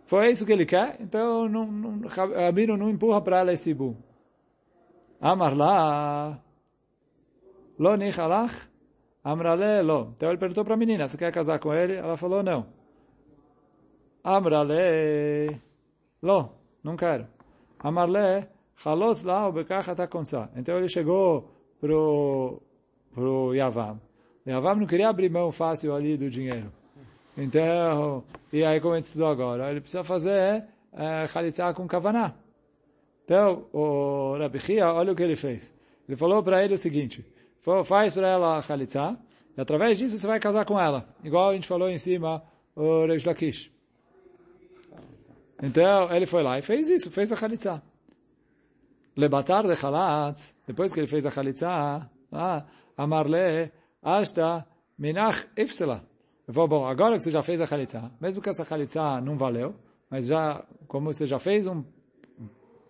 Foi 0.06 0.32
isso 0.32 0.46
que 0.46 0.54
ele 0.54 0.66
quer, 0.66 0.96
então 1.02 1.50
não, 1.50 1.66
não, 1.66 2.08
Rabino 2.08 2.78
não 2.78 2.90
empurra 2.90 3.22
para 3.22 3.40
ela 3.40 3.52
esse 3.52 3.74
bu. 3.74 3.98
Amar 5.20 5.56
lá, 5.56 6.40
lo 7.80 7.96
nichalach, 7.96 8.54
amrale 9.24 9.82
lo. 9.82 10.14
Então 10.16 10.30
ele 10.30 10.38
perguntou 10.38 10.64
para 10.64 10.76
a 10.76 10.78
menina, 10.78 11.08
você 11.08 11.18
quer 11.18 11.32
casar 11.32 11.60
com 11.60 11.74
ele? 11.74 11.96
Ela 11.96 12.16
falou 12.16 12.44
não. 12.44 12.68
Amrale, 14.24 15.60
lo, 16.22 16.52
não 16.84 16.96
quero. 16.96 17.28
Amarle, 17.80 18.48
halotz 18.86 19.24
lá, 19.24 19.52
bekach 19.52 19.90
atakonsa. 19.90 20.50
Então 20.56 20.78
ele 20.78 20.88
chegou 20.88 21.52
pro, 21.80 22.62
pro 23.14 23.54
Yavam. 23.56 24.00
Yavam 24.46 24.76
não 24.76 24.86
queria 24.86 25.10
abrir 25.10 25.30
mão 25.30 25.52
fácil 25.52 25.96
ali 25.96 26.18
do 26.18 26.30
dinheiro. 26.30 26.72
Então, 27.38 28.24
e 28.52 28.64
aí 28.64 28.80
como 28.80 28.94
a 28.94 28.98
gente 28.98 29.06
estudou 29.06 29.28
agora, 29.28 29.70
ele 29.70 29.82
precisa 29.82 30.04
fazer 30.04 30.66
é, 30.92 31.74
com 31.76 31.88
kavaná. 31.88 32.34
Então, 33.28 33.68
o 33.74 34.38
Rabi 34.40 34.58
Chia, 34.58 34.88
olha 34.88 35.12
o 35.12 35.16
que 35.16 35.22
ele 35.22 35.36
fez. 35.36 35.74
Ele 36.08 36.16
falou 36.16 36.42
para 36.42 36.64
ele 36.64 36.76
o 36.76 36.78
seguinte, 36.78 37.26
faz 37.84 38.14
para 38.14 38.26
ela 38.26 38.56
a 38.56 38.62
chalitza, 38.62 39.18
e 39.58 39.60
através 39.60 39.98
disso 39.98 40.18
você 40.18 40.26
vai 40.26 40.40
casar 40.40 40.64
com 40.64 40.80
ela. 40.80 41.06
Igual 41.22 41.50
a 41.50 41.54
gente 41.54 41.68
falou 41.68 41.90
em 41.90 41.98
cima, 41.98 42.42
o 42.74 43.06
Reish 43.06 43.26
Lakish. 43.26 43.70
Então, 45.62 46.10
ele 46.16 46.26
foi 46.26 46.42
lá 46.42 46.58
e 46.58 46.62
fez 46.62 46.90
isso, 46.90 47.12
fez 47.12 47.30
a 47.34 47.36
chalitza. 47.36 47.84
Lebatar 49.14 49.68
de 49.68 49.76
chalatz, 49.76 50.56
depois 50.66 50.94
que 50.94 51.02
ele 51.02 51.08
fez 51.08 51.26
a 51.26 51.30
chalitza, 51.30 51.68
ah, 52.32 52.66
amarle, 52.96 53.74
ashta, 54.02 54.66
minach 54.98 55.50
ifsela. 55.58 56.02
Eu 56.48 56.54
falei, 56.54 56.70
bom, 56.70 56.86
agora 56.86 57.18
que 57.18 57.24
você 57.24 57.32
já 57.32 57.44
fez 57.44 57.60
a 57.60 57.68
chalitza, 57.68 58.10
mesmo 58.22 58.42
que 58.42 58.48
essa 58.48 58.64
chalitza 58.64 59.20
não 59.20 59.38
valeu, 59.38 59.76
mas 60.10 60.28
já, 60.28 60.64
como 60.88 61.12
você 61.12 61.28
já 61.28 61.40
fez 61.40 61.68
um, 61.68 61.84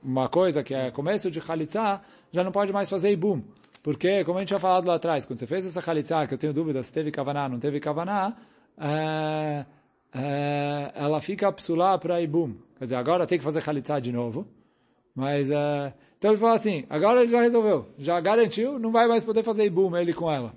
uma 0.08 0.30
coisa 0.30 0.64
que 0.64 0.74
é 0.74 0.90
começo 0.90 1.30
de 1.30 1.42
chalitza, 1.42 2.02
já 2.32 2.44
não 2.44 2.52
pode 2.52 2.72
mais 2.72 2.90
fazer 2.90 3.12
ibum. 3.12 3.44
Porque, 3.84 4.24
como 4.24 4.38
a 4.38 4.42
gente 4.42 4.48
tinha 4.48 4.60
falado 4.60 4.88
lá 4.88 4.96
atrás, 4.96 5.26
quando 5.26 5.38
você 5.38 5.46
fez 5.46 5.66
essa 5.66 5.82
chalitza, 5.82 6.26
que 6.26 6.34
eu 6.34 6.38
tenho 6.38 6.54
dúvida 6.54 6.82
se 6.82 6.94
teve 6.94 7.12
kavaná, 7.12 7.48
não 7.50 7.60
teve 7.60 7.80
kavaná, 7.80 8.36
é, 8.78 9.66
é, 10.14 10.92
ela 10.96 11.20
fica 11.20 11.52
psulá 11.52 11.98
para 11.98 12.22
ibum. 12.22 12.56
Quer 12.78 12.86
dizer, 12.86 12.96
agora 12.96 13.28
tem 13.28 13.38
que 13.38 13.44
fazer 13.44 13.62
chalitza 13.62 14.00
de 14.00 14.12
novo. 14.12 14.48
Mas, 15.14 15.50
é, 15.52 15.94
então 16.18 16.32
ele 16.32 16.38
falou 16.40 16.56
assim, 16.56 16.86
agora 16.90 17.22
ele 17.22 17.32
já 17.32 17.42
resolveu, 17.42 17.88
já 17.98 18.20
garantiu, 18.20 18.80
não 18.80 18.92
vai 18.92 19.08
mais 19.08 19.26
poder 19.26 19.44
fazer 19.44 19.66
ibum 19.66 19.96
ele 19.98 20.14
com 20.14 20.32
ela. 20.32 20.54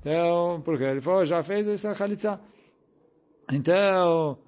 Então, 0.00 0.60
porque 0.64 0.84
ele 0.84 1.00
falou, 1.00 1.24
já 1.24 1.42
fez 1.42 1.68
essa 1.68 1.94
chalitza. 1.94 2.40
Então, 3.52 4.38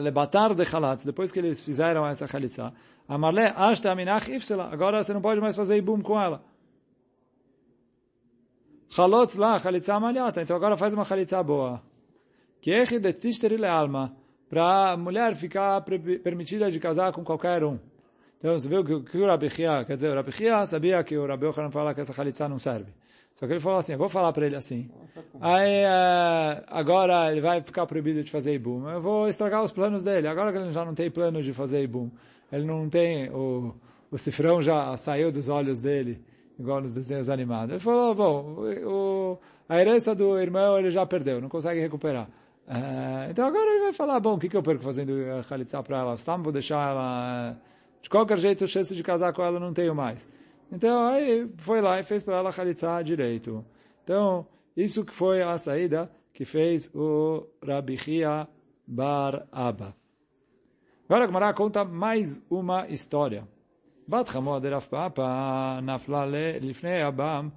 lebatar 0.00 0.54
de 0.54 0.64
chalatz, 0.64 1.04
depois 1.04 1.32
que 1.32 1.38
eles 1.38 1.62
fizeram 1.62 2.06
essa 2.06 2.26
chalitza, 2.26 2.72
amarle 3.08 3.52
ashta 3.56 3.90
aminach 3.90 4.30
ifsela, 4.30 4.68
agora 4.72 5.02
você 5.02 5.12
não 5.12 5.20
pode 5.20 5.40
mais 5.40 5.56
fazer 5.56 5.76
ibum 5.76 6.00
com 6.00 6.20
ela. 6.20 6.42
Chalot 8.88 9.36
lá, 9.36 9.58
chalitza 9.58 9.98
malhata, 9.98 10.42
então 10.42 10.56
agora 10.56 10.76
faz 10.76 10.92
uma 10.94 11.04
chalitza 11.04 11.42
boa. 11.42 11.82
É 12.66 12.98
de 12.98 13.12
tishteri 13.12 13.56
le 13.56 13.66
alma, 13.66 14.16
para 14.48 14.92
a 14.92 14.96
mulher 14.96 15.34
ficar 15.34 15.82
permitida 15.82 16.70
de 16.70 16.78
casar 16.78 17.12
com 17.12 17.24
qualquer 17.24 17.64
um. 17.64 17.78
Então, 18.38 18.58
você 18.58 18.68
viu 18.68 18.84
que, 18.84 19.18
o 19.18 19.26
Rabi 19.26 19.50
Chia, 19.50 19.84
quer 19.84 19.94
dizer, 19.96 20.10
o 20.10 20.14
Rabi 20.14 20.32
Chia 20.32 20.66
sabia 20.66 21.02
que 21.02 21.16
o 21.16 21.26
Rabi 21.26 21.46
Yochanan 21.46 21.70
fala 21.70 21.94
que 21.94 22.00
essa 22.00 22.12
chalitza 22.12 22.48
não 22.48 22.58
serve. 22.58 22.92
Só 23.34 23.46
que 23.46 23.52
ele 23.52 23.60
falou 23.60 23.78
assim, 23.78 23.92
eu 23.92 23.98
vou 23.98 24.08
falar 24.08 24.32
para 24.32 24.46
ele 24.46 24.54
assim. 24.54 24.88
Aí, 25.40 25.84
uh, 25.84 26.64
agora 26.68 27.32
ele 27.32 27.40
vai 27.40 27.60
ficar 27.60 27.84
proibido 27.84 28.22
de 28.22 28.30
fazer 28.30 28.54
ibum. 28.54 28.88
Eu 28.88 29.00
vou 29.00 29.28
estragar 29.28 29.64
os 29.64 29.72
planos 29.72 30.04
dele. 30.04 30.28
Agora 30.28 30.52
que 30.52 30.58
ele 30.58 30.72
já 30.72 30.84
não 30.84 30.94
tem 30.94 31.10
plano 31.10 31.42
de 31.42 31.52
fazer 31.52 31.82
ibum. 31.82 32.10
Ele 32.52 32.64
não 32.64 32.88
tem, 32.88 33.28
o, 33.30 33.74
o 34.10 34.16
cifrão 34.16 34.62
já 34.62 34.96
saiu 34.96 35.32
dos 35.32 35.48
olhos 35.48 35.80
dele, 35.80 36.22
igual 36.56 36.80
nos 36.80 36.94
desenhos 36.94 37.28
animados. 37.28 37.70
Ele 37.70 37.80
falou, 37.80 38.14
bom, 38.14 38.56
o, 38.86 39.38
a 39.68 39.80
herança 39.80 40.14
do 40.14 40.38
irmão 40.38 40.78
ele 40.78 40.92
já 40.92 41.04
perdeu, 41.04 41.40
não 41.40 41.48
consegue 41.48 41.80
recuperar. 41.80 42.28
Uh, 42.68 43.30
então 43.30 43.46
agora 43.46 43.68
ele 43.68 43.80
vai 43.80 43.92
falar, 43.92 44.20
bom, 44.20 44.34
o 44.34 44.38
que, 44.38 44.48
que 44.48 44.56
eu 44.56 44.62
perco 44.62 44.84
fazendo 44.84 45.12
a 45.36 45.42
Khalitsa 45.42 45.82
para 45.82 45.98
ela? 45.98 46.16
Vou 46.38 46.52
deixar 46.52 46.90
ela... 46.90 47.56
De 48.00 48.08
qualquer 48.08 48.38
jeito, 48.38 48.62
a 48.62 48.66
chance 48.68 48.94
de 48.94 49.02
casar 49.02 49.32
com 49.32 49.42
ela 49.42 49.58
não 49.58 49.72
tenho 49.72 49.94
mais. 49.94 50.28
Então, 50.70 51.08
aí 51.08 51.48
foi 51.58 51.80
lá 51.80 52.00
e 52.00 52.02
fez 52.02 52.22
para 52.22 52.36
ela 52.36 52.50
Khalitsa 52.50 53.02
direito. 53.02 53.64
Então, 54.02 54.46
isso 54.76 55.04
que 55.04 55.12
foi 55.12 55.42
a 55.42 55.56
saída 55.56 56.10
que 56.32 56.44
fez 56.44 56.90
o 56.94 57.46
Rabi 57.64 57.96
Chia 57.96 58.48
Bar 58.86 59.46
Abba. 59.52 59.94
Agora 61.08 61.24
a 61.24 61.26
Gemara 61.26 61.54
conta 61.54 61.84
mais 61.84 62.40
uma 62.50 62.88
história. 62.88 63.46
Bat 64.06 64.32
Papa 64.90 65.80
nafla 65.82 66.26
lifnei 66.60 67.02
abam. 67.02 67.52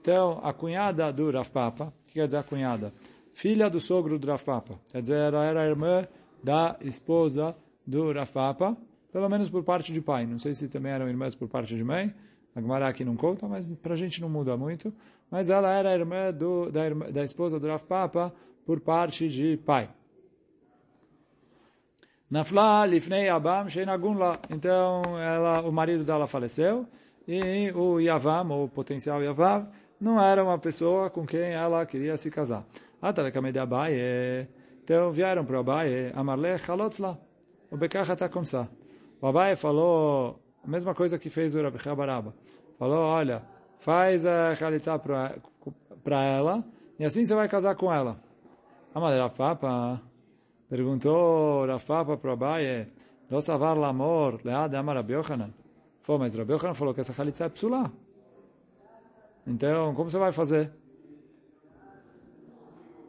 Então, 0.00 0.40
a 0.42 0.52
cunhada 0.52 1.12
do 1.12 1.30
Rav 1.30 1.50
Papa, 1.50 1.92
que 2.04 2.12
quer 2.12 2.26
dizer 2.26 2.38
a 2.38 2.42
cunhada? 2.42 2.92
Filha 3.32 3.68
do 3.68 3.80
sogro 3.80 4.18
do 4.18 4.28
Rav 4.28 4.44
Papa. 4.44 4.78
Quer 4.92 5.02
dizer, 5.02 5.32
ela 5.32 5.44
era 5.44 5.66
irmã 5.66 6.06
da 6.42 6.76
esposa 6.82 7.56
do 7.86 8.12
Rav 8.12 8.30
Papa, 8.30 8.76
pelo 9.14 9.28
menos 9.28 9.48
por 9.48 9.62
parte 9.62 9.92
de 9.92 10.00
pai. 10.00 10.26
Não 10.26 10.40
sei 10.40 10.54
se 10.54 10.66
também 10.66 10.90
eram 10.90 11.08
irmãs 11.08 11.36
por 11.36 11.48
parte 11.48 11.76
de 11.76 11.84
mãe. 11.84 12.12
A 12.52 12.60
Gemara 12.60 12.88
aqui 12.88 13.04
não 13.04 13.14
conta, 13.14 13.46
mas 13.46 13.70
para 13.70 13.92
a 13.92 13.96
gente 13.96 14.20
não 14.20 14.28
muda 14.28 14.56
muito. 14.56 14.92
Mas 15.30 15.50
ela 15.50 15.70
era 15.70 15.94
irmã 15.94 16.32
do, 16.32 16.68
da, 16.68 16.84
irmã, 16.84 17.06
da 17.12 17.22
esposa 17.22 17.60
do 17.60 17.68
Rav 17.68 17.84
Papa 17.84 18.34
por 18.66 18.80
parte 18.80 19.28
de 19.28 19.56
pai. 19.56 19.88
Nafla 22.28 22.84
lifnei 22.86 23.28
abam 23.28 23.68
sheinagun 23.68 24.18
la. 24.18 24.40
Então, 24.50 25.02
ela, 25.16 25.60
o 25.60 25.70
marido 25.70 26.02
dela 26.02 26.26
faleceu 26.26 26.84
e 27.28 27.70
o 27.70 28.00
Yavam, 28.00 28.64
o 28.64 28.68
potencial 28.68 29.22
Yavam, 29.22 29.68
não 30.00 30.20
era 30.20 30.42
uma 30.42 30.58
pessoa 30.58 31.08
com 31.08 31.24
quem 31.24 31.52
ela 31.52 31.86
queria 31.86 32.16
se 32.16 32.32
casar. 32.32 32.64
Atalekame 33.00 33.56
Abaye. 33.56 34.48
Então, 34.82 35.12
vieram 35.12 35.44
para 35.44 35.60
Abaye, 35.60 36.10
Amarle 36.16 36.58
chalotzla. 36.58 37.16
O 37.70 37.76
Bekach 37.76 38.10
atakomsa. 38.10 38.68
O 38.80 38.83
Abaye 39.26 39.56
falou 39.56 40.38
a 40.62 40.68
mesma 40.68 40.94
coisa 40.94 41.18
que 41.18 41.30
fez 41.30 41.54
o 41.54 41.62
Rabi 41.62 41.78
Baraba. 41.96 42.34
Falou, 42.78 42.98
olha, 42.98 43.42
faz 43.78 44.26
a 44.26 44.54
chalitza 44.54 44.98
para 44.98 46.24
ela 46.24 46.64
e 46.98 47.04
assim 47.04 47.24
você 47.24 47.34
vai 47.34 47.48
casar 47.48 47.74
com 47.74 47.92
ela. 47.92 48.20
A 48.94 49.00
mãe 49.00 49.18
Rav 49.18 49.34
Papa 49.34 50.00
perguntou 50.68 51.66
Rav 51.66 51.84
Papa 51.84 52.16
para 52.16 52.32
Abaye, 52.32 52.88
não 53.30 53.40
savar 53.40 53.76
l'amor 53.76 54.40
lead 54.44 54.76
amar 54.76 54.96
Rabi 54.96 55.14
Yochanan. 55.14 55.50
Falou, 56.02 56.20
mas 56.20 56.36
Rabi 56.36 56.52
Yochanan 56.52 56.74
falou 56.74 56.94
que 56.94 57.00
essa 57.00 57.12
chalitza 57.12 57.46
é 57.46 57.48
psulá. 57.48 57.90
Então, 59.46 59.94
como 59.94 60.10
você 60.10 60.18
vai 60.18 60.32
fazer? 60.32 60.70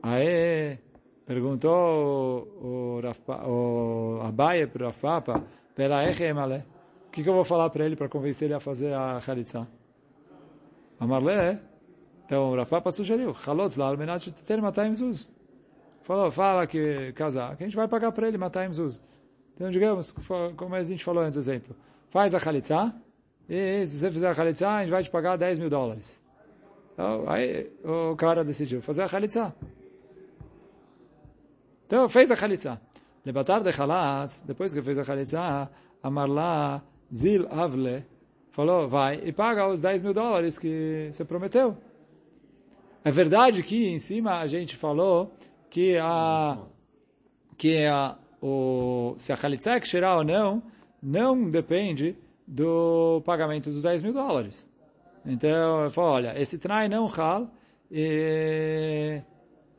Aí 0.01 0.77
perguntou 1.25 2.48
o, 2.62 3.01
o, 3.01 4.19
o 4.19 4.22
Abaye 4.22 4.67
para 4.67 4.88
o 4.88 4.89
Echemale. 4.89 5.43
O 7.08 7.12
que, 7.12 7.24
que 7.24 7.29
eu 7.29 7.34
vou 7.34 7.44
falar 7.44 7.70
para 7.70 7.86
ele 7.86 7.96
para 7.96 8.10
convencer 8.10 8.48
ele 8.48 8.53
a 8.53 8.60
fazer 8.60 8.94
a 8.94 9.20
Khalitsa? 9.20 9.67
Amarle, 11.00 11.60
então 12.25 12.51
o 12.51 12.55
Rafapa 12.55 12.91
sugeriu, 12.91 13.34
Chalotz 13.34 13.75
lá, 13.75 13.88
almenat 13.88 14.32
ter 14.32 14.62
matar 14.62 14.94
zuz. 14.96 15.29
Falou, 16.01 16.32
fala 16.32 16.65
que 16.65 17.12
casar, 17.13 17.55
que 17.55 17.63
a 17.63 17.67
gente 17.67 17.75
vai 17.75 17.88
pagar 17.88 18.12
para 18.12 18.27
ele 18.27 18.38
matar 18.38 18.72
zuz. 18.72 19.00
Então, 19.53 19.70
digamos, 19.70 20.13
como 20.55 20.75
a 20.75 20.84
gente 20.84 21.03
falou 21.03 21.24
antes, 21.24 21.38
exemplo, 21.38 21.75
faz 22.10 22.34
a 22.34 22.39
Khalitsa, 22.39 22.94
e 23.48 23.86
se 23.88 24.00
você 24.00 24.12
fizer 24.12 24.29
a 24.29 24.34
Khalitsa, 24.34 24.70
a 24.70 24.82
gente 24.82 24.91
vai 24.91 25.03
te 25.03 25.10
pagar 25.10 25.38
10 25.38 25.60
mil 25.60 25.70
dólares. 25.70 26.22
Então, 26.94 27.25
aí 27.27 27.72
o 27.84 28.15
cara 28.15 28.44
decidiu 28.44 28.82
fazer 28.82 29.03
a 29.03 29.08
Khalitsa. 29.08 29.55
Então, 31.86 32.10
fez 32.10 32.32
a 32.32 32.36
Khalitsa. 32.36 32.82
Lebatar 33.25 33.63
de 33.63 33.72
Chalatz, 33.72 34.44
depois 34.46 34.74
que 34.74 34.82
fez 34.82 35.00
a 35.00 35.03
Chalitza, 35.03 35.70
Amarla 36.03 36.84
Zil 37.12 37.48
Avle, 37.50 38.05
falou, 38.51 38.88
vai 38.88 39.20
e 39.24 39.32
paga 39.32 39.67
os 39.67 39.82
10 39.82 40.01
mil 40.03 40.13
dólares 40.13 40.60
que 40.60 41.10
você 41.12 41.25
prometeu. 41.25 41.75
É 43.03 43.12
verdade 43.12 43.63
que 43.63 43.88
em 43.88 44.00
cima 44.00 44.39
a 44.39 44.48
gente 44.48 44.75
falou 44.75 45.32
que 45.70 45.98
a 45.98 46.58
que 47.58 47.86
a 47.86 48.15
o 48.41 49.15
se 49.17 49.34
a 49.34 49.36
Chalitza 49.36 49.72
é 49.72 49.79
que 49.79 49.98
ou 50.03 50.24
não, 50.24 50.62
não 51.01 51.50
depende 51.50 52.15
do 52.48 53.22
pagamento 53.25 53.72
dos 53.72 53.84
10 53.84 54.03
mil 54.03 54.13
dólares. 54.13 54.70
Então, 55.25 55.84
eu 55.84 55.89
falo, 55.89 56.08
olha, 56.10 56.39
esse 56.39 56.60
trai 56.60 56.88
não 56.88 57.08
hal, 57.08 57.50
e, 57.91 59.22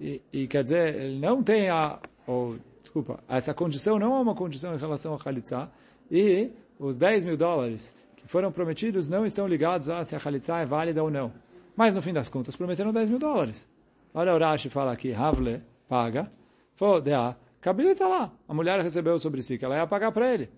e, 0.01 0.21
e, 0.33 0.47
quer 0.49 0.65
dizer, 0.65 0.97
ele 0.97 1.21
não 1.21 1.43
tem 1.43 1.69
a, 1.69 2.01
ou 2.27 2.57
desculpa, 2.87 3.19
essa 3.29 3.53
condição 3.53 3.99
não 3.99 4.17
é 4.17 4.21
uma 4.21 4.35
condição 4.35 4.75
em 4.75 4.79
relação 4.79 5.13
a 5.13 5.19
Khalitsa, 5.19 5.69
e 6.11 6.51
os 6.79 6.97
10 6.97 7.25
mil 7.25 7.37
dólares 7.37 7.95
que 8.17 8.29
foram 8.29 8.53
prometidos 8.53 9.09
não 9.09 9.27
estão 9.27 9.47
ligados 9.47 9.91
a 9.91 10.05
se 10.05 10.15
a 10.15 10.19
Khalitsa 10.19 10.59
é 10.59 10.67
válida 10.67 11.03
ou 11.03 11.11
não. 11.11 11.33
Mas 11.77 11.95
no 11.95 12.01
fim 12.01 12.13
das 12.13 12.29
contas, 12.29 12.55
prometeram 12.55 12.93
10 12.93 13.11
mil 13.11 13.19
dólares. 13.19 13.69
Olha 14.15 14.35
o 14.35 14.39
Rashi 14.39 14.71
fala 14.71 14.93
aqui, 14.93 15.13
Havle 15.13 15.63
paga, 15.89 16.31
Fodea, 16.75 17.37
Kabila 17.61 17.91
está 17.91 18.07
lá. 18.07 18.31
A 18.49 18.55
mulher 18.55 18.81
recebeu 18.81 19.19
sobre 19.19 19.43
si 19.43 19.59
que 19.59 19.65
ela 19.65 19.77
ia 19.77 19.87
pagar 19.87 20.13
para 20.13 20.33
ele. 20.33 20.49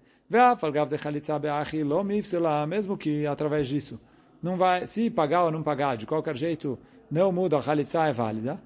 Mesmo 2.69 2.97
que 2.97 3.27
através 3.27 3.67
disso, 3.67 3.99
não 4.43 4.57
vai, 4.57 4.87
se 4.87 5.09
pagar 5.11 5.45
ou 5.45 5.51
não 5.51 5.63
pagar, 5.63 5.97
de 5.97 6.07
qualquer 6.07 6.37
jeito, 6.37 6.79
não 7.11 7.33
muda, 7.33 7.57
a 7.57 7.63
chalitza 7.63 8.07
é 8.07 8.13
válida. 8.13 8.61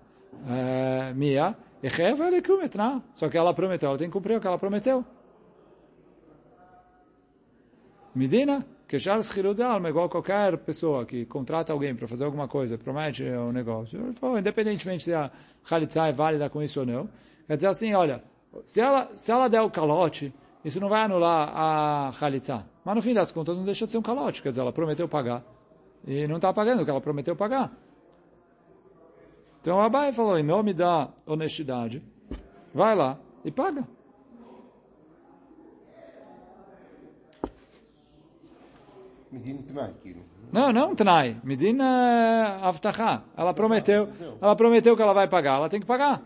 É, 0.49 1.12
Mia, 1.14 1.57
só 3.14 3.28
que 3.28 3.36
ela 3.36 3.52
prometeu, 3.52 3.88
ela 3.88 3.98
tem 3.98 4.08
que 4.08 4.12
cumprir 4.12 4.36
o 4.36 4.40
que 4.40 4.46
ela 4.46 4.58
prometeu. 4.58 5.04
Medina, 8.14 8.64
que 8.86 8.98
Charles 8.98 9.34
Hirudalma, 9.34 9.88
igual 9.88 10.08
qualquer 10.08 10.58
pessoa 10.58 11.06
que 11.06 11.24
contrata 11.24 11.72
alguém 11.72 11.94
para 11.94 12.06
fazer 12.06 12.24
alguma 12.24 12.46
coisa, 12.46 12.76
promete 12.76 13.24
um 13.24 13.50
negócio, 13.50 14.14
independentemente 14.38 15.04
se 15.04 15.14
a 15.14 15.30
Khalitsa 15.64 16.08
é 16.08 16.12
válida 16.12 16.50
com 16.50 16.62
isso 16.62 16.80
ou 16.80 16.86
não, 16.86 17.08
quer 17.46 17.56
dizer 17.56 17.68
assim, 17.68 17.94
olha, 17.94 18.22
se 18.64 18.80
ela, 18.80 19.08
se 19.14 19.30
ela 19.32 19.48
der 19.48 19.62
o 19.62 19.70
calote, 19.70 20.32
isso 20.62 20.78
não 20.78 20.88
vai 20.88 21.02
anular 21.02 21.50
a 21.54 22.10
Khalitsa. 22.12 22.66
Mas 22.84 22.94
no 22.94 23.02
fim 23.02 23.14
das 23.14 23.32
contas 23.32 23.56
não 23.56 23.64
deixa 23.64 23.86
de 23.86 23.92
ser 23.92 23.98
um 23.98 24.02
calote, 24.02 24.42
quer 24.42 24.50
dizer, 24.50 24.60
ela 24.60 24.72
prometeu 24.72 25.08
pagar. 25.08 25.42
E 26.06 26.26
não 26.26 26.36
está 26.36 26.52
pagando 26.52 26.82
o 26.82 26.84
que 26.84 26.90
ela 26.90 27.00
prometeu 27.00 27.34
pagar. 27.34 27.72
Então 29.62 29.76
o 29.76 29.81
Abai 29.81 30.12
falou, 30.12 30.37
em 30.37 30.42
nome 30.42 30.75
da 30.75 31.09
honestidade, 31.25 32.02
vai 32.75 32.97
lá 32.97 33.16
e 33.45 33.50
paga. 33.52 33.87
Medin 39.31 39.64
Não, 40.50 40.73
não 40.73 40.97
Tnai. 40.97 41.40
Medin. 41.45 41.78
Eh, 41.81 42.61
ela 43.37 43.54
prometeu, 43.54 44.09
ela 44.40 44.57
prometeu 44.57 44.97
que 44.97 45.02
ela 45.02 45.14
vai 45.14 45.28
pagar, 45.28 45.59
ela 45.59 45.69
tem 45.69 45.78
que 45.78 45.87
pagar. 45.87 46.21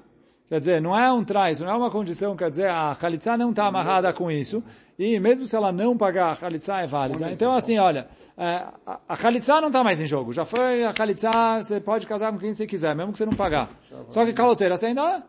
Quer 0.49 0.59
dizer, 0.61 0.81
não 0.81 0.97
é 0.97 1.13
um 1.13 1.25
traz, 1.25 1.59
não 1.59 1.69
é 1.69 1.75
uma 1.75 1.91
condição, 1.91 2.37
quer 2.37 2.51
dizer, 2.51 2.71
a 2.71 2.93
Khalitsa 2.93 3.37
não 3.37 3.51
está 3.51 3.67
amarrada 3.67 4.13
com 4.13 4.31
isso, 4.31 4.63
e 4.97 5.19
mesmo 5.19 5.47
se 5.47 5.57
ela 5.57 5.73
não 5.73 5.97
pagar, 5.97 6.33
a 6.33 6.37
Khalitsa 6.37 6.77
é 6.77 6.87
válida. 6.87 7.33
Então, 7.33 7.53
assim, 7.53 7.79
olha, 7.79 8.07
é, 8.39 8.65
a 9.09 9.17
Khalitsa 9.17 9.61
não 9.61 9.69
está 9.69 9.83
mais 9.83 10.01
em 10.01 10.07
jogo. 10.07 10.33
Já 10.33 10.45
foi 10.45 10.85
a 10.85 10.93
Khalitsa, 10.93 11.31
você 11.61 11.81
pode 11.81 12.07
casar 12.07 12.33
com 12.33 12.39
quem 12.39 12.55
você 12.55 12.65
quiser, 12.65 12.95
mesmo 12.95 13.13
que 13.13 13.19
você 13.19 13.27
não 13.27 13.35
pagar. 13.35 13.71
Só 14.09 14.25
que 14.25 14.33
caloteira, 14.33 14.77
você 14.77 14.87
ainda 14.87 15.25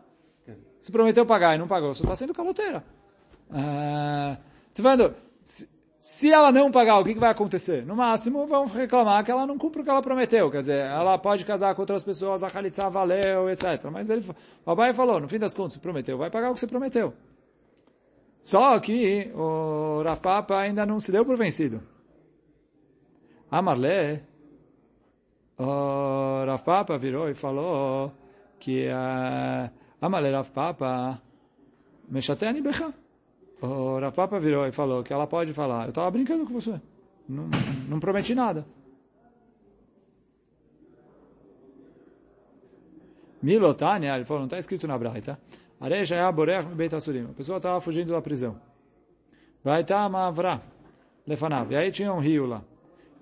se 0.80 0.92
prometeu 0.92 1.26
pagar 1.26 1.56
e 1.56 1.58
não 1.58 1.66
pagou, 1.66 1.92
você 1.94 2.02
está 2.02 2.14
sendo 2.14 2.32
caloteira. 2.32 2.84
É, 3.52 4.36
tá 4.72 4.82
vendo? 4.82 5.14
Se 6.10 6.32
ela 6.32 6.50
não 6.50 6.70
pagar, 6.70 6.98
o 6.98 7.04
que, 7.04 7.14
vai 7.14 7.30
acontecer? 7.30 7.84
No 7.84 7.94
máximo, 7.94 8.46
vão 8.46 8.64
reclamar 8.64 9.22
que 9.22 9.30
ela 9.30 9.46
não 9.46 9.58
cumpre 9.58 9.82
o 9.82 9.84
que 9.84 9.90
ela 9.90 10.00
prometeu. 10.00 10.50
Quer 10.50 10.60
dizer, 10.60 10.86
ela 10.86 11.18
pode 11.18 11.44
casar 11.44 11.74
com 11.74 11.82
outras 11.82 12.02
pessoas, 12.02 12.42
a 12.42 12.48
Khalitsa 12.48 12.88
valeu, 12.88 13.50
etc. 13.50 13.84
Mas 13.92 14.08
ele, 14.08 14.24
o 14.64 14.70
Abai 14.70 14.94
falou, 14.94 15.20
no 15.20 15.28
fim 15.28 15.38
das 15.38 15.52
contas, 15.52 15.74
você 15.74 15.80
prometeu, 15.80 16.16
vai 16.16 16.30
pagar 16.30 16.50
o 16.50 16.54
que 16.54 16.60
você 16.60 16.66
prometeu. 16.66 17.12
Só 18.40 18.80
que 18.80 19.30
o 19.34 20.02
Rafapa 20.02 20.56
ainda 20.56 20.86
não 20.86 20.98
se 20.98 21.12
deu 21.12 21.26
por 21.26 21.36
vencido. 21.36 21.82
Amarle, 23.50 24.22
o 25.58 26.42
Rafapa 26.46 26.96
virou 26.96 27.28
e 27.28 27.34
falou 27.34 28.10
que 28.58 28.88
uh, 28.88 29.70
Amarle 30.00 30.30
Rafapa, 30.30 31.20
Meshateni 32.08 32.62
Becha. 32.62 32.94
O 33.60 33.98
Rav 33.98 34.14
Papa 34.14 34.38
virou 34.38 34.66
e 34.66 34.72
falou 34.72 35.02
que 35.02 35.12
ela 35.12 35.26
pode 35.26 35.52
falar, 35.52 35.84
eu 35.84 35.88
estava 35.88 36.10
brincando 36.10 36.44
com 36.44 36.52
você, 36.52 36.80
não, 37.28 37.48
não 37.88 37.98
prometi 37.98 38.34
nada. 38.34 38.64
Milotania, 43.42 44.14
ele 44.16 44.24
falou, 44.24 44.40
não 44.40 44.46
está 44.46 44.58
escrito 44.58 44.86
na 44.86 44.98
Braita. 44.98 45.38
Areja 45.80 46.16
é 46.16 46.20
aborech 46.20 46.68
beit 46.74 46.92
asurim. 46.92 47.26
A 47.30 47.34
pessoa 47.34 47.58
estava 47.58 47.80
fugindo 47.80 48.12
da 48.12 48.20
prisão. 48.20 48.60
Vai 49.62 49.82
estar 49.82 50.08
mavra, 50.08 50.60
lefanav. 51.24 51.70
E 51.72 51.76
aí 51.76 51.92
tinha 51.92 52.12
um 52.12 52.18
rio 52.18 52.46
lá. 52.46 52.62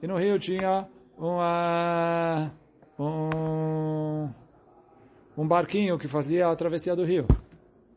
E 0.03 0.07
no 0.07 0.17
rio 0.17 0.39
tinha 0.39 0.89
uma, 1.19 2.51
um, 2.99 4.31
um 5.37 5.47
barquinho 5.47 5.99
que 5.99 6.09
fazia 6.09 6.49
a 6.49 6.57
travessia 6.57 6.97
do 6.97 7.05
rio 7.05 7.27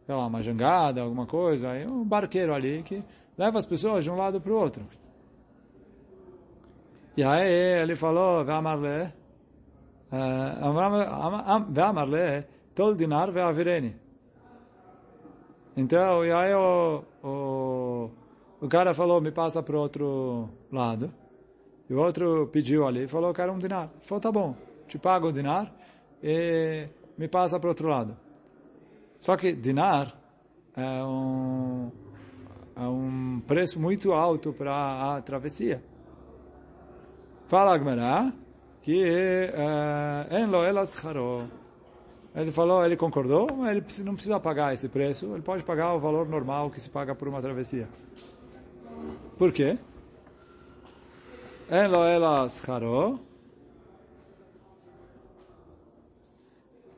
sei 0.09 0.15
lá, 0.15 0.25
uma 0.25 0.41
jangada, 0.41 1.03
alguma 1.03 1.27
coisa, 1.27 1.69
aí 1.69 1.85
um 1.85 2.03
barqueiro 2.03 2.51
ali 2.51 2.81
que 2.81 3.03
leva 3.37 3.59
as 3.59 3.67
pessoas 3.67 4.03
de 4.03 4.09
um 4.09 4.15
lado 4.15 4.41
para 4.41 4.51
o 4.51 4.55
outro. 4.55 4.83
E 7.15 7.23
aí 7.23 7.79
ele 7.79 7.95
falou, 7.95 8.43
Vamarle, 8.43 9.13
Vamarle, 11.69 12.43
Tol 12.73 12.95
Dinar 12.95 13.31
Veavireni. 13.31 13.95
Então, 15.77 16.25
e 16.25 16.31
aí 16.31 16.55
o, 16.55 17.03
o, 17.23 18.09
o 18.61 18.67
cara 18.67 18.95
falou, 18.95 19.21
me 19.21 19.31
passa 19.31 19.61
para 19.61 19.75
o 19.75 19.79
outro 19.79 20.49
lado. 20.71 21.13
E 21.87 21.93
o 21.93 21.99
outro 21.99 22.47
pediu 22.47 22.87
ali, 22.87 23.07
falou, 23.07 23.31
quero 23.31 23.53
um 23.53 23.59
dinar. 23.59 23.91
Ele 23.93 24.05
falou, 24.05 24.21
tá 24.21 24.31
bom, 24.31 24.55
te 24.87 24.97
pago 24.97 25.27
o 25.27 25.31
dinar 25.31 25.71
e 26.23 26.87
me 27.15 27.27
passa 27.27 27.59
para 27.59 27.67
o 27.67 27.69
outro 27.69 27.87
lado. 27.87 28.17
Só 29.19 29.35
que 29.35 29.51
dinar 29.51 30.17
é 30.75 31.03
um, 31.03 31.91
é 32.75 32.87
um 32.87 33.41
preço 33.45 33.79
muito 33.79 34.13
alto 34.13 34.53
para 34.53 35.17
a 35.17 35.21
travessia. 35.21 35.83
Fala 37.47 37.73
Agmará 37.73 38.31
que 38.81 39.51
em 40.31 40.45
lo 40.47 40.63
elas 40.63 40.95
ele 42.35 42.51
falou, 42.51 42.85
ele 42.85 42.95
concordou, 42.95 43.47
mas 43.57 43.71
ele 43.71 44.05
não 44.05 44.13
precisa 44.13 44.39
pagar 44.39 44.73
esse 44.73 44.87
preço, 44.87 45.33
ele 45.33 45.41
pode 45.41 45.63
pagar 45.63 45.93
o 45.93 45.99
valor 45.99 46.27
normal 46.27 46.69
que 46.69 46.79
se 46.79 46.89
paga 46.89 47.13
por 47.13 47.27
uma 47.27 47.41
travessia. 47.41 47.89
Por 49.37 49.51
quê? 49.51 49.77
Em 51.69 51.87
lo 51.87 52.03
elas 52.03 52.63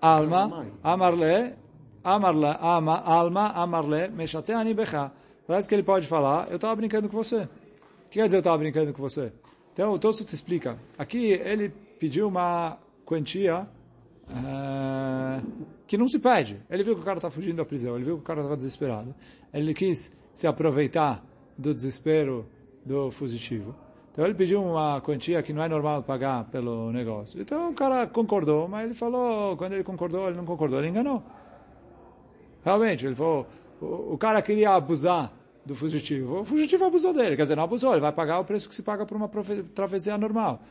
Alma, 0.02 0.66
Amarle, 0.84 1.56
Amarla, 2.04 2.58
ama, 2.62 3.00
alma, 3.00 3.50
amarle, 3.50 4.10
meshate 4.10 4.52
ani 4.52 4.74
becha. 4.74 5.12
Parece 5.46 5.68
que 5.70 5.76
ele 5.76 5.84
pode 5.84 6.08
falar, 6.08 6.50
eu 6.50 6.56
estava 6.56 6.76
brincando 6.76 7.08
com 7.10 7.18
você. 7.18 7.44
O 7.44 8.10
que 8.10 8.20
quer 8.20 8.26
dizer 8.26 8.38
eu 8.38 8.40
estava 8.40 8.58
brincando 8.58 8.92
com 8.94 9.02
você? 9.02 9.32
Então, 9.74 9.94
o 9.94 10.00
Tosso 10.00 10.26
te 10.26 10.34
explica. 10.36 10.78
Aqui 10.98 11.28
ele 11.28 11.70
pediu 12.00 12.28
uma 12.28 12.78
quantia 13.06 13.68
uh, 14.30 15.42
que 15.86 15.98
não 15.98 16.08
se 16.08 16.20
pede. 16.20 16.62
Ele 16.70 16.84
viu 16.84 16.96
que 16.96 17.02
o 17.02 17.06
cara 17.06 17.18
está 17.18 17.30
fugindo 17.30 17.58
da 17.58 17.66
prisão, 17.66 17.96
ele 17.96 18.06
viu 18.06 18.16
que 18.16 18.22
o 18.22 18.26
cara 18.26 18.40
estava 18.42 18.56
desesperado. 18.58 19.14
Ele 19.54 19.74
quis 19.74 20.12
se 20.34 20.48
aproveitar 20.48 21.24
do 21.58 21.74
desespero 21.74 22.46
do 22.86 23.12
fugitivo. 23.12 23.76
Então 24.12 24.26
ele 24.26 24.34
pediu 24.34 24.62
uma 24.62 25.00
quantia 25.02 25.42
que 25.42 25.54
não 25.54 25.64
é 25.64 25.70
normal 25.70 26.04
pagar 26.04 26.46
pelo 26.46 26.92
negócio. 26.92 27.42
Então 27.42 27.70
o 27.70 27.74
cara 27.74 28.08
concordou, 28.08 28.68
mas 28.68 28.86
ele 28.86 28.94
falou, 28.94 29.56
quando 29.56 29.74
ele 29.74 29.84
concordou, 29.84 30.28
ele 30.28 30.38
não 30.38 30.46
concordou, 30.46 30.80
ele 30.80 30.90
enganou. 30.90 31.24
Realmente, 32.64 33.06
ele 33.06 33.16
falou, 33.16 33.48
o, 33.82 34.14
o 34.14 34.18
cara 34.18 34.42
queria 34.42 34.72
abusar 34.72 35.32
do 35.66 35.76
fugitivo. 35.76 36.42
O 36.42 36.46
fugitivo 36.46 36.86
abusou 36.86 37.14
dele, 37.14 37.36
quer 37.36 37.44
dizer, 37.44 37.56
não 37.56 37.64
abusou, 37.64 37.92
ele 37.92 38.02
vai 38.02 38.12
pagar 38.12 38.40
o 38.40 38.46
preço 38.46 38.68
que 38.68 38.76
se 38.76 38.84
paga 38.84 39.06
por 39.06 39.16
uma 39.16 39.30
travessia 39.74 40.18
normal. 40.18 40.62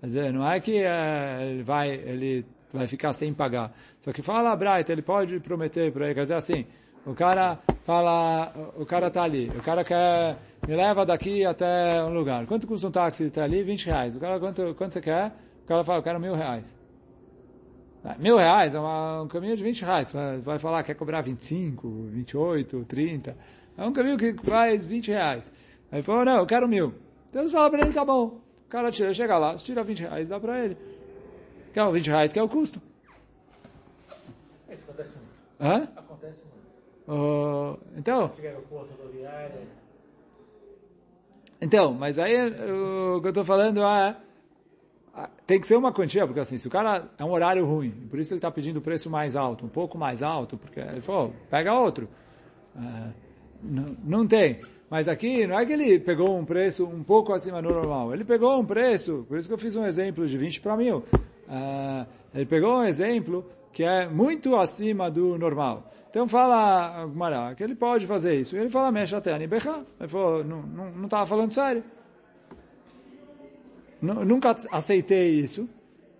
Quer 0.00 0.06
dizer, 0.06 0.32
não 0.32 0.48
é 0.48 0.60
que 0.60 0.78
é, 0.78 1.50
ele, 1.50 1.62
vai, 1.62 1.90
ele 1.90 2.46
vai 2.72 2.86
ficar 2.86 3.12
sem 3.12 3.32
pagar. 3.32 3.72
Só 3.98 4.12
que 4.12 4.22
fala, 4.22 4.54
Bright, 4.56 4.90
ele 4.90 5.02
pode 5.02 5.38
prometer 5.40 5.92
para 5.92 6.06
ele, 6.06 6.14
quer 6.14 6.22
dizer 6.22 6.34
assim, 6.34 6.66
o 7.04 7.14
cara 7.14 7.58
fala, 7.84 8.52
o 8.76 8.86
cara 8.86 9.08
está 9.08 9.22
ali, 9.22 9.50
o 9.56 9.62
cara 9.62 9.84
quer, 9.84 10.38
me 10.66 10.74
leva 10.74 11.04
daqui 11.04 11.44
até 11.44 12.02
um 12.04 12.12
lugar. 12.12 12.46
Quanto 12.46 12.66
custa 12.66 12.88
um 12.88 12.90
táxi 12.90 13.26
até 13.26 13.42
ali? 13.42 13.62
20 13.62 13.86
reais. 13.86 14.16
O 14.16 14.20
cara, 14.20 14.38
quanto, 14.38 14.74
quanto 14.74 14.92
você 14.92 15.00
quer? 15.00 15.32
O 15.64 15.66
cara 15.66 15.84
fala, 15.84 15.98
eu 15.98 16.02
quero 16.02 16.20
mil 16.20 16.34
reais. 16.34 16.79
Mil 18.18 18.36
reais 18.36 18.74
é 18.74 18.80
uma, 18.80 19.22
um 19.22 19.28
caminho 19.28 19.56
de 19.56 19.62
20 19.62 19.82
reais. 19.84 20.12
Vai 20.42 20.58
falar 20.58 20.82
que 20.82 20.86
quer 20.86 20.94
cobrar 20.94 21.20
25, 21.20 21.88
28, 21.88 22.84
30. 22.86 23.36
É 23.76 23.84
um 23.84 23.92
caminho 23.92 24.16
que 24.16 24.32
faz 24.34 24.86
20 24.86 25.08
reais. 25.10 25.52
Aí 25.92 25.98
ele 25.98 26.02
falou, 26.02 26.24
não, 26.24 26.36
eu 26.38 26.46
quero 26.46 26.66
mil. 26.66 26.94
Então 27.28 27.46
você 27.46 27.52
fala 27.52 27.70
para 27.70 27.82
ele, 27.82 27.92
tá 27.92 28.04
bom. 28.04 28.40
O 28.66 28.68
cara 28.70 28.90
tira, 28.90 29.12
chega 29.12 29.36
lá, 29.36 29.54
tira 29.56 29.84
20 29.84 30.00
reais, 30.00 30.28
dá 30.28 30.40
para 30.40 30.64
ele. 30.64 30.76
Que 31.72 31.78
é 31.78 31.84
o 31.84 31.92
20 31.92 32.06
reais 32.08 32.32
que 32.32 32.38
é 32.38 32.42
o 32.42 32.48
custo. 32.48 32.80
Isso 34.70 34.84
acontece 34.84 35.18
muito. 35.18 35.30
Hã? 35.60 35.88
Acontece 35.96 36.42
muito. 36.44 37.22
Uh, 37.22 37.78
então... 37.96 38.28
Então, 41.60 41.92
mas 41.92 42.18
aí 42.18 42.34
o 42.46 43.20
que 43.20 43.26
eu 43.26 43.30
estou 43.30 43.44
falando 43.44 43.80
é 43.80 43.84
ah, 43.84 44.16
tem 45.46 45.60
que 45.60 45.66
ser 45.66 45.76
uma 45.76 45.92
quantia, 45.92 46.26
porque 46.26 46.40
assim, 46.40 46.58
se 46.58 46.68
o 46.68 46.70
cara 46.70 47.08
é 47.18 47.24
um 47.24 47.32
horário 47.32 47.64
ruim, 47.66 47.90
por 48.08 48.18
isso 48.18 48.32
ele 48.32 48.38
está 48.38 48.50
pedindo 48.50 48.80
preço 48.80 49.10
mais 49.10 49.34
alto, 49.34 49.64
um 49.64 49.68
pouco 49.68 49.98
mais 49.98 50.22
alto, 50.22 50.56
porque 50.56 50.80
ele 50.80 51.00
falou, 51.00 51.34
pega 51.50 51.74
outro. 51.74 52.08
Uh, 52.74 53.12
não, 53.62 53.96
não 54.04 54.26
tem. 54.26 54.58
Mas 54.88 55.08
aqui 55.08 55.46
não 55.46 55.58
é 55.58 55.66
que 55.66 55.72
ele 55.72 56.00
pegou 56.00 56.36
um 56.36 56.44
preço 56.44 56.84
um 56.84 57.02
pouco 57.02 57.32
acima 57.32 57.60
do 57.60 57.68
normal. 57.68 58.12
Ele 58.12 58.24
pegou 58.24 58.58
um 58.58 58.64
preço, 58.64 59.24
por 59.28 59.38
isso 59.38 59.48
que 59.48 59.54
eu 59.54 59.58
fiz 59.58 59.76
um 59.76 59.84
exemplo 59.84 60.26
de 60.26 60.36
20 60.38 60.60
para 60.60 60.76
mil. 60.76 60.98
Uh, 60.98 62.06
ele 62.34 62.46
pegou 62.46 62.78
um 62.78 62.84
exemplo 62.84 63.44
que 63.72 63.84
é 63.84 64.08
muito 64.08 64.56
acima 64.56 65.10
do 65.10 65.38
normal. 65.38 65.90
Então 66.08 66.26
fala 66.26 67.06
Gmará 67.06 67.54
que 67.54 67.62
ele 67.62 67.76
pode 67.76 68.06
fazer 68.06 68.34
isso. 68.34 68.56
Ele 68.56 68.68
fala, 68.68 68.90
mexa 68.90 69.18
até 69.18 69.32
Anibecha. 69.32 69.84
Ele 69.98 70.08
falou, 70.08 70.42
não 70.44 71.04
estava 71.04 71.24
falando 71.26 71.52
sério. 71.52 71.84
Nunca 74.00 74.56
aceitei 74.70 75.30
isso. 75.30 75.68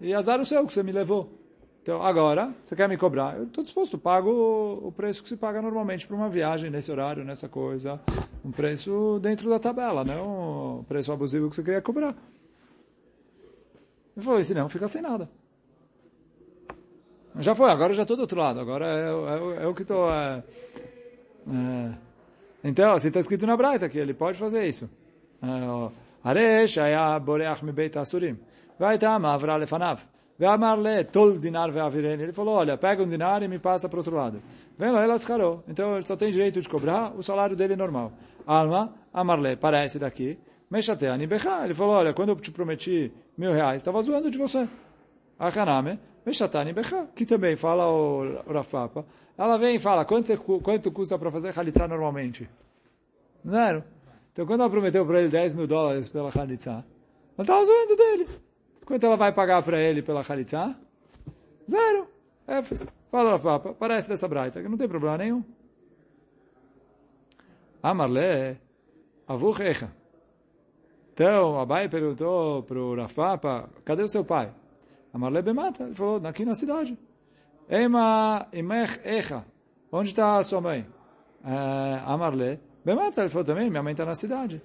E 0.01 0.15
azar 0.15 0.41
o 0.41 0.47
seu 0.47 0.67
que 0.67 0.73
você 0.73 0.83
me 0.83 0.93
levou. 0.93 1.41
Então, 1.83 2.03
agora, 2.03 2.55
você 2.61 2.77
quer 2.77 2.89
me 2.89 2.99
cobrar? 2.99 3.39
Eu 3.39 3.45
estou 3.45 3.65
disposto, 3.65 3.97
pago 3.97 4.31
o 4.83 4.93
preço 4.93 5.23
que 5.23 5.29
se 5.29 5.37
paga 5.37 5.63
normalmente 5.63 6.07
para 6.07 6.15
uma 6.15 6.29
viagem 6.29 6.71
nesse 6.71 6.91
horário, 6.91 7.25
nessa 7.25 7.49
coisa. 7.49 7.99
Um 8.45 8.51
preço 8.51 9.19
dentro 9.21 9.49
da 9.49 9.59
tabela, 9.59 10.05
não 10.05 10.81
o 10.81 10.85
preço 10.85 11.11
abusivo 11.11 11.49
que 11.49 11.57
você 11.57 11.63
queria 11.63 11.81
cobrar. 11.81 12.15
Ele 14.17 14.25
falou, 14.25 14.45
senão 14.45 14.69
fica 14.69 14.89
sem 14.89 15.01
nada. 15.01 15.29
Já 17.39 17.55
foi, 17.55 17.71
agora 17.71 17.93
eu 17.93 17.97
já 17.97 18.03
estou 18.03 18.17
do 18.17 18.21
outro 18.21 18.39
lado. 18.39 18.61
Agora 18.61 18.87
é, 18.87 19.61
é, 19.61 19.65
é 19.65 19.67
o 19.67 19.75
que 19.75 19.83
estou... 19.83 20.11
É, 20.11 20.43
é. 21.49 21.95
Então, 22.63 22.93
assim 22.93 23.09
está 23.09 23.21
escrito 23.21 23.47
na 23.47 23.57
Braita 23.57 23.89
que 23.89 23.99
ele 23.99 24.13
pode 24.13 24.39
fazer 24.39 24.67
isso. 24.69 24.91
Aresh 26.26 26.82
היה 26.82 27.20
בורח 27.20 27.64
מבית 27.64 27.98
האסורים. 27.98 28.36
והייתה 28.80 29.18
מעברה 29.18 29.58
לפניו. 29.58 29.98
ואמר 30.40 30.76
לה, 30.76 31.04
תול 31.04 31.40
dinar 31.42 31.72
ve'avireni. 31.72 32.24
Ele 32.24 32.34
falou, 32.34 32.56
olha, 32.56 32.78
pega 32.78 33.02
um 33.04 33.08
dinar 33.08 33.42
e 33.44 33.48
me 33.48 33.60
passa 33.60 33.88
para 33.88 33.98
o 33.98 34.00
outro 34.00 34.16
lado. 34.16 34.42
Vem 34.78 34.92
lá, 34.92 35.04
ela 35.04 35.16
escarou. 35.16 35.64
Então 35.68 35.96
ele 35.96 36.06
só 36.06 36.16
tem 36.16 36.32
direito 36.32 36.62
de 36.62 36.68
cobrar 36.68 37.14
o 37.16 37.24
salário 37.24 37.56
dele 37.56 37.76
normal. 37.76 38.12
Alma, 38.46 38.94
amarle, 39.14 39.56
parece 39.56 39.98
daqui. 39.98 40.38
Meshateani 40.70 41.26
becha. 41.26 41.64
Ele 41.64 41.74
falou, 41.74 41.94
olha, 41.94 42.14
quando 42.14 42.30
eu 42.30 42.36
te 42.36 42.52
prometi 42.52 43.14
mil 43.38 43.54
reais, 43.54 43.78
estava 43.78 44.02
zoando 44.02 44.30
de 44.30 44.38
você. 44.38 44.68
Achaname, 45.40 46.00
meshatani 46.26 46.74
becha. 46.74 47.08
Que 47.16 47.26
também 47.26 47.56
fala 47.56 47.88
o 47.88 48.42
Rafapa. 48.52 49.06
Ela 49.38 49.58
vem 49.58 49.76
e 49.76 49.80
fala, 49.80 50.04
quanto, 50.04 50.28
você, 50.28 50.38
quanto 50.38 50.92
custa 50.92 51.18
para 51.18 51.32
fazer 51.32 51.58
halitzá 51.58 51.88
normalmente? 51.88 52.50
Zero. 53.48 53.84
Então 54.33 54.47
quando 54.47 54.61
ela 54.61 54.71
prometeu 54.71 55.05
para 55.07 55.21
ele 55.21 55.29
10 55.29 55.55
mil 55.55 55.67
dólares 55.67 56.09
pela 56.09 56.31
halitzá, 56.31 56.85
ela 57.37 57.43
estava 57.43 57.65
zoando 57.65 57.97
dele. 57.97 58.29
Quanto 58.91 59.07
ela 59.07 59.17
vai 59.17 59.33
pagar 59.33 59.63
para 59.63 59.81
ele 59.81 60.03
pela 60.03 60.21
Khalitsa? 60.21 60.77
Zero. 61.71 62.09
É, 62.45 62.61
fala 63.09 63.39
Papa, 63.39 63.73
parece 63.73 64.09
dessa 64.09 64.27
braita, 64.27 64.61
que 64.61 64.69
não 64.69 64.77
tem 64.77 64.89
problema 64.89 65.17
nenhum. 65.17 65.45
Amarle, 67.81 68.59
avuchecha. 69.29 69.93
Então, 71.13 71.61
Abai 71.61 71.89
perguntou 71.89 72.65
para 72.65 72.81
o 72.81 72.97
Rafapa, 72.97 73.71
cadê 73.85 74.03
o 74.03 74.09
seu 74.09 74.25
pai? 74.25 74.53
Amarle 75.15 75.41
Bemata, 75.41 75.85
ele 75.85 75.95
falou, 75.95 76.21
aqui 76.27 76.45
na 76.45 76.57
cidade. 76.57 76.99
Ema 77.69 78.49
imech 78.53 79.01
echa. 79.05 79.45
Onde 79.93 80.09
está 80.09 80.39
a 80.39 80.43
sua 80.43 80.61
mãe? 80.61 80.85
Amarle 82.05 82.59
Bemata, 82.85 83.21
ele 83.21 83.29
falou 83.29 83.45
também, 83.45 83.71
minha 83.71 83.83
mãe 83.83 83.93
está 83.93 84.05
na 84.05 84.15
cidade. 84.15 84.63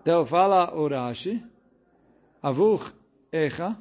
Então, 0.00 0.24
fala 0.24 0.74
o 0.74 0.88
Rashi, 0.88 1.44
Avur 2.42 2.94
Echa, 3.30 3.76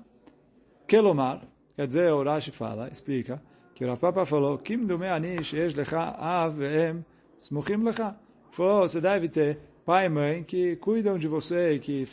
Kelomar, 0.86 1.42
quer 1.76 1.88
dizer, 1.88 2.12
o 2.12 2.24
Rashi 2.24 2.52
fala, 2.52 2.90
explica, 2.90 3.42
que 3.74 3.86
o 3.86 3.88
Rapapa 3.88 4.26
falou, 4.26 4.58
Kim 4.58 4.86
dume 4.86 5.08
ani 5.08 5.42
sheesh 5.42 5.74
lecha 5.74 6.16
av 6.20 6.58
ve'em 6.58 7.06
smuchim 7.38 7.82
lecha. 7.82 8.14
Falou, 8.52 8.82
você 8.82 9.00
deve 9.00 9.30
ter 9.30 9.58
pai 9.86 10.08
e 10.08 10.10
mãe 10.10 10.44
que 10.44 10.76
cuidam 10.76 11.18
de 11.18 11.30
você, 11.30 11.80
que 11.80 12.06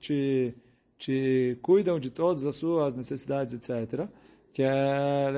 te, 0.00 0.54
te 0.98 1.56
cuidam 1.62 2.00
de 2.00 2.10
todas 2.10 2.44
as 2.44 2.56
suas 2.56 2.96
necessidades, 2.96 3.54
etc. 3.54 4.08
Que 4.52 4.64
é, 4.64 5.30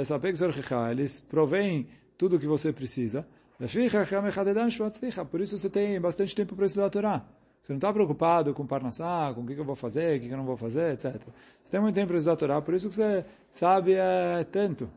eles 0.90 1.21
provêm 1.21 1.87
tudo 2.16 2.37
o 2.37 2.38
que 2.40 2.47
você 2.47 2.73
precisa. 2.73 3.29
Por 3.59 5.40
isso 5.40 5.59
você 5.59 5.71
tem 5.71 6.01
bastante 6.01 6.35
tempo 6.35 6.55
para 6.55 6.66
estudar 6.66 6.87
a 6.87 6.90
Torá. 6.90 7.25
Você 7.61 7.73
não 7.73 7.79
está 7.79 7.92
preocupado 7.92 8.55
com 8.55 8.66
Parnassá, 8.66 9.33
com 9.35 9.40
o 9.40 9.47
que, 9.47 9.55
que 9.55 9.61
eu 9.61 9.64
vou 9.64 9.75
fazer, 9.75 10.19
o 10.19 10.21
que, 10.21 10.29
que 10.29 10.33
eu 10.33 10.38
não 10.38 10.45
vou 10.45 10.57
fazer, 10.57 10.92
etc. 10.92 11.21
Você 11.64 11.73
tem 11.73 11.81
muito 11.81 11.95
tempo 11.95 12.09
para 12.09 12.19
estudar 12.19 12.37
Torá, 12.37 12.62
por 12.62 12.75
isso 12.75 12.88
que 12.88 12.95
você 12.95 13.25
sabe 13.51 13.95
é, 13.95 14.45
tanto. 14.45 14.88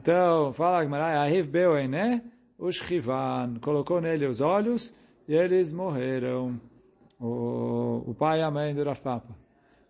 Então, 0.00 0.52
fala 0.52 0.84
Gmarai, 0.84 1.16
Ahiv 1.16 1.48
Beuene, 1.48 2.22
Ushchivan, 2.58 3.56
colocou 3.60 4.00
nele 4.00 4.26
os 4.26 4.40
olhos 4.40 4.94
e 5.28 5.34
eles 5.34 5.72
morreram. 5.72 6.60
O, 7.20 8.04
o 8.06 8.14
pai 8.14 8.40
e 8.40 8.42
a 8.42 8.50
mãe 8.50 8.74
do 8.74 8.84
Rav 8.84 9.00
Papa. 9.00 9.36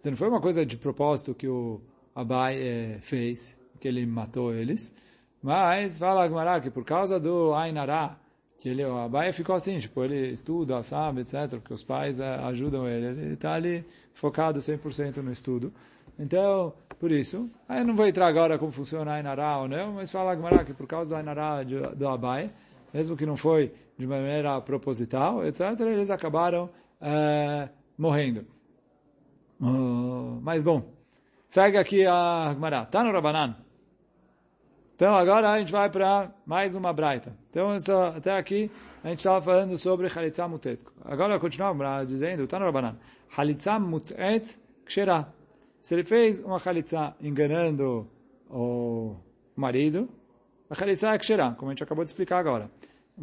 Não 0.05 0.17
foi 0.17 0.29
uma 0.29 0.41
coisa 0.41 0.65
de 0.65 0.77
propósito 0.77 1.35
que 1.35 1.47
o 1.47 1.81
Abai 2.15 2.57
é, 2.57 2.99
fez, 3.01 3.61
que 3.79 3.87
ele 3.87 4.07
matou 4.07 4.55
eles, 4.55 4.95
mas 5.43 5.99
fala 5.99 6.27
Gmarai 6.27 6.61
que 6.61 6.71
por 6.71 6.85
causa 6.85 7.19
do 7.19 7.55
Ainará, 7.55 8.17
que 8.59 8.69
ele, 8.69 8.83
a 8.83 9.09
Baia 9.09 9.33
ficou 9.33 9.55
assim, 9.55 9.79
tipo, 9.79 10.03
ele 10.03 10.31
estuda, 10.31 10.83
sabe, 10.83 11.21
etc, 11.21 11.49
porque 11.51 11.73
os 11.73 11.85
pais 11.85 12.19
uh, 12.19 12.25
ajudam 12.49 12.89
ele, 12.89 13.07
ele 13.07 13.35
está 13.35 13.55
ali 13.55 13.85
focado 14.13 14.59
100% 14.59 15.19
no 15.19 15.33
estudo. 15.33 15.73
Então, 16.19 16.75
por 16.99 17.13
isso, 17.13 17.49
aí 17.69 17.79
eu 17.81 17.85
não 17.85 17.95
vou 17.95 18.07
entrar 18.07 18.27
agora 18.27 18.59
como 18.59 18.73
funciona 18.73 19.13
a 19.13 19.15
Ainará 19.15 19.59
ou 19.59 19.69
não, 19.69 19.93
mas 19.93 20.11
fala 20.11 20.33
Agmará 20.33 20.65
que 20.65 20.75
por 20.75 20.89
causa 20.89 21.15
do 21.15 21.19
Ainará 21.19 21.63
do 21.63 22.09
Abai, 22.09 22.51
mesmo 22.93 23.17
que 23.17 23.25
não 23.25 23.37
foi 23.37 23.73
de 23.97 24.07
maneira 24.07 24.61
proposital, 24.61 25.47
etc, 25.47 25.79
eles 25.81 26.11
acabaram 26.11 26.69
uh, 27.01 27.69
morrendo. 27.97 28.45
Uh, 29.61 30.41
mas 30.43 30.65
bom, 30.65 30.83
segue 31.49 31.77
aqui 31.77 32.05
a 32.05 32.51
Agmará. 32.51 32.85
Tá 32.87 33.05
no 33.05 33.13
Rabanan. 33.13 33.68
Então 34.99 35.15
agora 35.15 35.49
a 35.51 35.61
gente 35.61 35.71
vai 35.71 35.89
para 35.89 36.35
mais 36.45 36.75
uma 36.75 36.93
braita. 36.93 37.33
Então 37.49 37.69
até 38.17 38.37
aqui 38.37 38.69
a 39.05 39.11
gente 39.11 39.21
estava 39.21 39.41
falando 39.41 39.79
sobre 39.79 40.09
Halitzah 40.09 40.49
Mutet. 40.49 40.85
Agora 41.05 41.39
continuamos 41.39 42.09
dizendo, 42.09 42.43
está 42.43 42.59
no 42.59 42.65
Rabanan, 42.65 42.99
Halitzah 43.37 43.79
Mutet 43.79 44.59
Kshera. 44.85 45.33
Se 45.81 45.95
ele 45.95 46.03
fez 46.03 46.41
uma 46.41 46.57
Halitzah 46.57 47.15
enganando 47.21 48.11
o 48.51 49.15
marido, 49.55 50.09
a 50.69 50.75
Halitzah 50.83 51.15
é 51.15 51.19
Kshera, 51.19 51.55
como 51.57 51.71
a 51.71 51.75
gente 51.75 51.85
acabou 51.85 52.05
de 52.05 52.11
explicar 52.11 52.41
agora. 52.41 52.69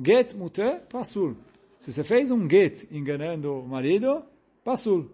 Get 0.02 0.34
Mutet 0.34 0.84
Pasul. 0.88 1.36
Se 1.78 1.92
você 1.92 2.06
fez 2.06 2.32
um 2.32 2.50
get 2.50 2.90
enganando 2.90 3.54
o 3.54 3.68
marido, 3.68 4.24
Pasul. 4.64 5.12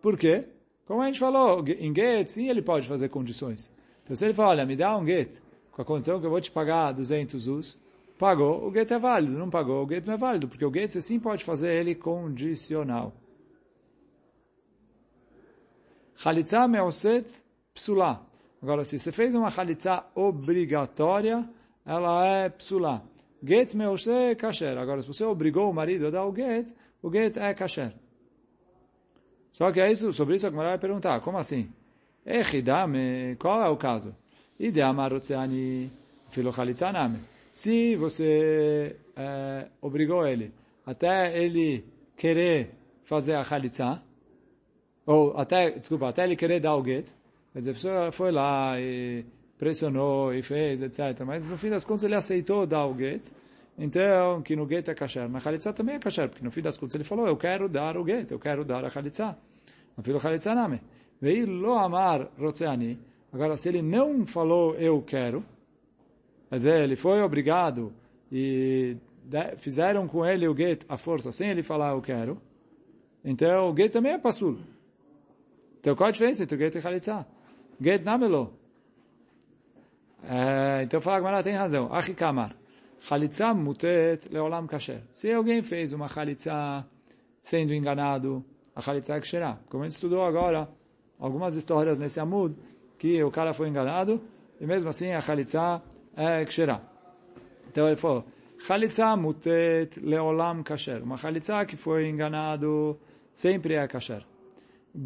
Por 0.00 0.16
quê? 0.16 0.46
Como 0.86 1.02
a 1.02 1.06
gente 1.06 1.18
falou, 1.18 1.64
em 1.66 1.92
get, 1.92 2.28
sim, 2.28 2.48
ele 2.48 2.62
pode 2.62 2.86
fazer 2.86 3.08
condições. 3.08 3.74
Então 4.04 4.14
se 4.14 4.24
ele 4.24 4.34
fala, 4.34 4.50
olha, 4.50 4.64
me 4.64 4.76
dá 4.76 4.96
um 4.96 5.04
get, 5.04 5.44
com 5.76 5.82
a 5.82 5.84
condição 5.84 6.18
que 6.18 6.24
eu 6.24 6.30
vou 6.30 6.40
te 6.40 6.50
pagar 6.50 6.92
200 6.92 7.48
us, 7.48 7.78
pagou, 8.18 8.66
o 8.66 8.72
get 8.72 8.90
é 8.90 8.98
válido. 8.98 9.36
Não 9.36 9.50
pagou, 9.50 9.84
o 9.84 9.86
get 9.88 10.06
não 10.06 10.14
é 10.14 10.16
válido, 10.16 10.48
porque 10.48 10.64
o 10.64 10.72
get 10.72 10.88
você 10.88 11.02
sim 11.02 11.20
pode 11.20 11.44
fazer 11.44 11.68
ele 11.74 11.94
condicional. 11.94 13.12
Chalitza 16.14 16.66
meoset 16.66 17.30
psulá. 17.74 18.24
Agora, 18.62 18.84
se 18.84 18.98
você 18.98 19.12
fez 19.12 19.34
uma 19.34 19.50
chalitza 19.50 20.02
obrigatória, 20.14 21.46
ela 21.84 22.24
é 22.24 22.48
psulá. 22.48 23.02
Get 23.44 23.74
meoset 23.74 24.34
kasher. 24.36 24.78
Agora, 24.78 25.02
se 25.02 25.08
você 25.08 25.26
obrigou 25.26 25.70
o 25.70 25.74
marido 25.74 26.06
a 26.06 26.10
dar 26.10 26.24
o 26.24 26.34
get, 26.34 26.74
o 27.02 27.12
get 27.12 27.36
é 27.36 27.52
kasher. 27.52 27.92
Só 29.52 29.70
que 29.70 29.78
é 29.78 29.92
isso, 29.92 30.10
sobre 30.14 30.36
isso 30.36 30.46
a 30.46 30.50
Gemara 30.50 30.70
vai 30.70 30.78
perguntar, 30.78 31.20
como 31.20 31.36
assim? 31.36 31.70
Echidame, 32.24 33.36
qual 33.36 33.62
é 33.62 33.68
o 33.68 33.76
caso? 33.76 34.16
Se 37.52 37.96
você 37.96 38.96
é, 39.16 39.68
obrigou 39.80 40.26
ele 40.26 40.52
até 40.86 41.36
ele 41.36 41.84
querer 42.16 42.70
fazer 43.02 43.34
a 43.34 43.42
chalitza, 43.42 44.00
ou 45.04 45.36
até, 45.36 45.70
desculpa, 45.70 46.08
até 46.08 46.24
ele 46.24 46.36
querer 46.36 46.60
dar 46.60 46.76
o 46.76 46.84
get, 46.84 47.08
quer 47.52 47.58
dizer, 47.58 47.70
a 47.72 47.74
pessoa 47.74 48.12
foi 48.12 48.30
lá 48.30 48.80
e 48.80 49.24
pressionou 49.58 50.32
e 50.32 50.42
fez, 50.42 50.80
etc. 50.82 51.24
Mas 51.26 51.48
no 51.48 51.58
fim 51.58 51.70
das 51.70 51.84
contas 51.84 52.04
ele 52.04 52.14
aceitou 52.14 52.66
dar 52.66 52.86
o 52.86 52.96
get, 52.96 53.26
então 53.76 54.42
que 54.42 54.54
no 54.54 54.66
get 54.68 54.88
é 54.88 54.94
kasher. 54.94 55.28
Na 55.28 55.40
chalitza 55.40 55.72
também 55.72 55.96
é 55.96 55.98
kasher, 55.98 56.28
porque 56.28 56.44
no 56.44 56.50
fim 56.50 56.62
das 56.62 56.78
contas 56.78 56.94
ele 56.94 57.04
falou, 57.04 57.26
eu 57.26 57.36
quero 57.36 57.68
dar 57.68 57.96
o 57.96 58.06
get, 58.06 58.30
eu 58.30 58.38
quero 58.38 58.64
dar 58.64 58.84
a 58.84 58.90
chalitza. 58.90 59.36
No 59.96 60.02
fim 60.02 60.12
do 60.12 60.20
chalitza 60.20 60.54
name. 60.54 60.80
Veio 61.20 61.46
lo 61.46 61.74
amar 61.74 62.28
rotzeani, 62.38 62.98
Agora, 63.32 63.56
se 63.56 63.68
ele 63.68 63.82
não 63.82 64.26
falou 64.26 64.74
eu 64.76 65.02
quero, 65.02 65.44
quer 66.48 66.56
dizer, 66.56 66.84
ele 66.84 66.96
foi 66.96 67.20
obrigado 67.22 67.92
e 68.30 68.96
fizeram 69.58 70.06
com 70.06 70.24
ele 70.24 70.46
o 70.48 70.56
get 70.56 70.84
à 70.88 70.96
força, 70.96 71.32
sem 71.32 71.50
ele 71.50 71.62
falar 71.62 71.92
eu 71.92 72.00
quero, 72.00 72.40
então 73.24 73.70
o 73.70 73.76
get 73.76 73.92
também 73.92 74.12
é 74.12 74.18
passul. 74.18 74.58
Então 75.80 75.94
qual 75.94 76.08
a 76.08 76.12
diferença 76.12 76.42
entre 76.42 76.56
o 76.56 76.58
get 76.58 76.74
e 76.74 76.80
chalitza? 76.80 77.26
Get 77.80 78.02
namelo. 78.04 78.54
É, 80.24 80.82
então 80.82 81.00
fala 81.00 81.18
Gamara 81.18 81.42
tem 81.42 81.54
razão. 81.54 81.92
Achikamar. 81.92 82.56
Chalitza 83.00 83.54
mutet 83.54 84.28
leolam 84.30 84.66
kasher. 84.66 85.02
Se 85.12 85.30
alguém 85.30 85.62
fez 85.62 85.92
uma 85.92 86.08
chalitza 86.08 86.84
sendo 87.42 87.72
enganado, 87.74 88.44
a 88.74 88.80
chalitza 88.80 89.14
é 89.14 89.20
ksherá. 89.20 89.58
Como 89.68 89.84
a 89.84 89.86
gente 89.86 89.94
estudou 89.94 90.24
agora, 90.24 90.68
algumas 91.18 91.54
histórias 91.54 91.98
nesse 91.98 92.18
amud, 92.18 92.56
que 92.98 93.22
o 93.22 93.30
cara 93.30 93.52
foi 93.52 93.68
enganado, 93.68 94.20
e 94.60 94.66
mesmo 94.66 94.88
assim 94.88 95.12
a 95.12 95.20
Khalitsa 95.20 95.82
é 96.16 96.44
Ksherá. 96.44 96.80
Então 97.68 97.86
ele 97.86 97.96
falou, 97.96 98.24
Khalitsa 98.58 99.16
mutet 99.16 100.00
leolam 100.00 100.62
kasher. 100.62 101.02
Uma 101.02 101.16
Khalitsa 101.16 101.64
que 101.66 101.76
foi 101.76 102.08
enganado 102.08 102.98
sempre 103.32 103.74
é 103.74 103.86
kasher. 103.86 104.24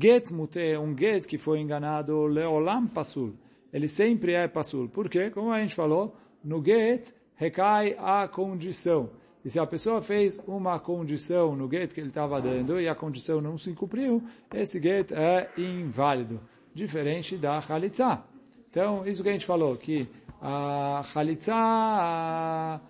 Get 0.00 0.31
mute, 0.31 0.76
um 0.79 0.96
get 0.96 1.26
que 1.26 1.37
foi 1.37 1.59
enganado 1.61 2.26
leolam 2.26 2.87
pasul. 2.87 3.35
Ele 3.72 3.88
sempre 3.88 4.35
é 4.35 4.46
pasul. 4.46 4.88
Por 4.88 5.09
quê? 5.09 5.31
Como 5.31 5.53
a 5.53 5.61
gente 5.61 5.74
falou, 5.74 6.16
no 6.44 6.64
get 6.64 7.12
recai 7.35 7.96
a 7.98 8.29
condição. 8.29 9.11
E 9.44 9.50
se 9.50 9.59
a 9.59 9.66
pessoa 9.66 10.00
fez 10.00 10.38
uma 10.46 10.79
condição 10.79 11.57
no 11.57 11.68
get 11.68 11.92
que 11.92 12.00
ele 12.00 12.09
estava 12.09 12.40
dando 12.40 12.81
e 12.81 12.88
a 12.88 12.94
condição 12.94 13.40
não 13.40 13.57
se 13.57 13.72
cumpriu, 13.72 14.22
esse 14.55 14.81
get 14.81 15.11
é 15.12 15.50
inválido, 15.57 16.40
diferente 16.74 17.37
da 17.37 17.59
Khalitsa. 17.61 18.22
Então, 18.70 19.06
isso 19.06 19.22
que 19.22 19.28
a 19.28 19.33
gente 19.33 19.46
falou, 19.46 19.76
que 19.76 20.06
a 20.40 21.02
Khalitsa, 21.14 21.54
a, 21.54 22.80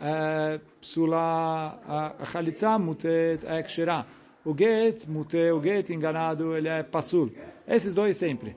a, 0.00 0.58
psula, 0.80 1.80
a 1.86 2.24
Khalitsa 2.24 2.78
mutet 2.78 3.44
é 3.46 3.62
ksherá. 3.62 4.06
O 4.44 4.54
get, 4.56 5.06
mute, 5.06 5.50
o 5.50 5.60
get 5.62 5.90
enganado, 5.90 6.56
ele 6.56 6.68
é 6.68 6.82
pasul. 6.82 7.30
Esses 7.66 7.94
dois 7.94 8.16
sempre. 8.16 8.56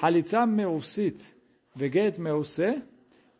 Khalitsa 0.00 0.46
meusit, 0.46 1.36
veget 1.74 2.18
meuse. 2.18 2.82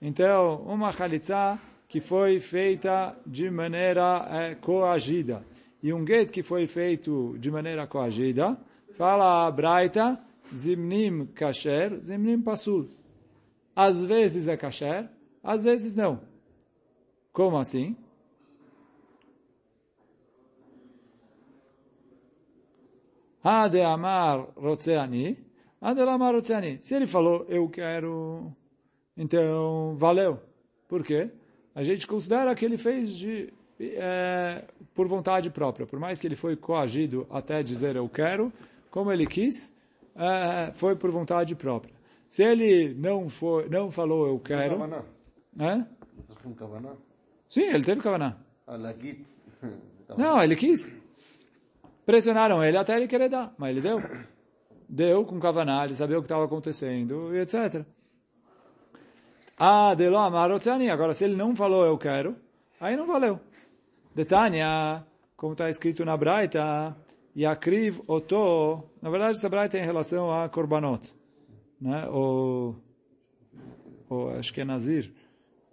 Então, 0.00 0.62
uma 0.66 0.92
Khalitsa 0.92 1.58
que 1.88 2.00
foi 2.00 2.38
feita 2.38 3.16
de 3.26 3.50
maneira 3.50 4.28
é, 4.30 4.54
coagida. 4.54 5.44
E 5.82 5.92
um 5.92 6.06
get 6.06 6.30
que 6.30 6.42
foi 6.42 6.66
feito 6.66 7.36
de 7.38 7.50
maneira 7.50 7.86
coagida, 7.86 8.56
fala 8.96 9.46
a 9.46 9.50
Braita, 9.50 10.20
zimnim 10.54 11.26
kasher, 11.26 12.00
zimnim 12.00 12.42
pasul. 12.42 12.90
Às 13.74 14.02
vezes 14.02 14.48
é 14.48 14.56
kasher, 14.56 15.08
às 15.42 15.64
vezes 15.64 15.94
não. 15.94 16.20
Como 17.32 17.56
assim? 17.56 17.96
Ade 23.42 23.80
amar 23.80 24.48
rotzeani, 24.56 25.38
ade 25.80 26.00
amar 26.02 26.34
rotzeani. 26.34 26.78
Se 26.82 26.94
ele 26.94 27.06
falou, 27.06 27.46
eu 27.48 27.68
quero, 27.68 28.54
então 29.16 29.96
valeu. 29.96 30.38
Por 30.86 31.02
quê? 31.02 31.30
A 31.74 31.82
gente 31.82 32.06
considera 32.06 32.54
que 32.54 32.64
ele 32.64 32.76
fez 32.76 33.10
de, 33.16 33.52
é, 33.80 34.64
por 34.94 35.06
vontade 35.06 35.48
própria. 35.48 35.86
Por 35.86 35.98
mais 35.98 36.18
que 36.18 36.26
ele 36.26 36.36
foi 36.36 36.56
coagido 36.56 37.26
até 37.30 37.62
dizer 37.62 37.96
eu 37.96 38.08
quero, 38.08 38.52
como 38.90 39.10
ele 39.10 39.26
quis, 39.26 39.74
é, 40.16 40.72
foi 40.74 40.96
por 40.96 41.10
vontade 41.10 41.54
própria. 41.54 41.94
Se 42.28 42.42
ele 42.42 42.94
não 42.94 43.28
foi, 43.28 43.68
não 43.68 43.90
falou 43.90 44.26
eu 44.26 44.38
quero, 44.38 44.78
é? 45.58 45.84
Sim, 47.48 47.62
ele 47.62 47.84
teve 47.84 48.00
kavaná. 48.00 48.36
Não, 50.16 50.42
ele 50.42 50.56
quis. 50.56 50.96
Pressionaram 52.06 52.62
ele 52.64 52.76
até 52.76 52.96
ele 52.96 53.06
querer 53.06 53.28
dar, 53.28 53.52
mas 53.58 53.70
ele 53.70 53.80
deu. 53.80 53.98
Deu 54.88 55.24
com 55.24 55.38
kavaná, 55.38 55.84
ele 55.84 55.94
sabia 55.94 56.18
o 56.18 56.20
que 56.20 56.26
estava 56.26 56.44
acontecendo, 56.44 57.34
e 57.34 57.40
etc. 57.40 57.84
Ah, 59.56 59.94
de 59.94 60.08
lo 60.08 60.18
amarotzani. 60.18 60.90
Agora, 60.90 61.14
se 61.14 61.24
ele 61.24 61.36
não 61.36 61.54
falou 61.54 61.84
eu 61.84 61.98
quero, 61.98 62.34
aí 62.80 62.96
não 62.96 63.06
valeu. 63.06 63.38
Detania, 64.14 65.04
como 65.36 65.52
está 65.52 65.68
escrito 65.70 66.04
na 66.04 66.16
Braita, 66.16 66.96
Yakriv 67.36 68.00
Oto, 68.06 68.90
na 69.00 69.10
verdade 69.10 69.38
essa 69.38 69.48
Braita 69.48 69.78
é 69.78 69.82
em 69.82 69.84
relação 69.84 70.32
a 70.32 70.48
Korbanot, 70.48 71.12
né? 71.80 72.08
O, 72.08 72.74
o 74.08 74.28
acho 74.30 74.52
que 74.52 74.60
é 74.60 74.64
Nazir, 74.64 75.12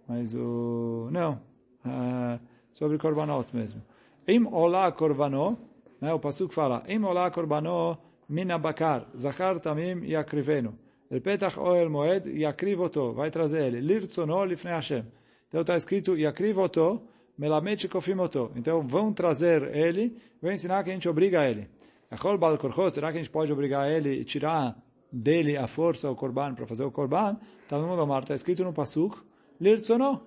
mas 0.08 0.36
o, 0.36 1.10
não, 1.12 1.41
uh, 1.86 2.39
sobre 2.74 2.98
Korbanot 2.98 3.56
mesmo. 3.56 3.82
Im 4.28 4.46
Ola 4.48 4.91
Korbanot, 4.91 5.58
né? 6.00 6.13
o 6.13 6.20
Pasuk 6.20 6.54
fala, 6.54 6.84
Im 6.88 7.04
Ola 7.04 7.32
Korbanot 7.32 8.00
min 8.30 8.52
abakar, 8.52 9.08
Zachar 9.15 9.60
Tamim 9.60 10.04
Yakrivenu. 10.06 10.74
El 11.10 11.22
Petach 11.22 11.58
Oel 11.58 11.89
Moed 11.89 12.28
Yakriv 12.28 12.82
Oto, 12.82 13.13
vai 13.13 13.32
trazer 13.32 13.65
ele, 13.65 13.82
Lirtzono 13.82 14.43
Lifnei 14.46 14.74
Hashem. 14.74 15.06
Então 15.48 15.62
está 15.62 15.78
escrito 15.78 16.17
Yakriv 16.17 16.60
Oto, 16.60 17.02
Melamed 17.37 17.83
Shekofim 17.83 18.18
Oto. 18.18 18.53
Então 18.57 18.83
vão 18.87 19.12
trazer 19.12 19.75
ele, 19.75 20.16
vão 20.40 20.53
ensinar 20.53 20.83
que 20.85 20.90
a 20.90 20.92
gente 20.92 21.09
obriga 21.09 21.49
ele. 21.49 21.68
Achol 22.11 22.37
Bal 22.37 22.59
Korchot, 22.59 22.92
será 22.92 23.11
que 23.11 23.18
a 23.18 23.21
gente 23.21 23.31
pode 23.31 23.53
obrigar 23.53 23.90
ele 23.90 24.21
e 24.21 24.25
tirar 24.25 24.77
dele 25.11 25.57
a 25.57 25.66
força, 25.66 26.11
o 26.11 26.14
Korban, 26.14 26.55
para 26.55 26.66
fazer 26.66 26.85
o 26.85 26.90
Korban? 26.90 27.38
Está 27.62 27.79
no 27.79 27.87
Mundo 27.87 28.18
está 28.18 28.35
escrito 28.35 28.62
no 28.62 28.73
Pasuk, 28.73 29.16
Lirtzono, 29.61 30.21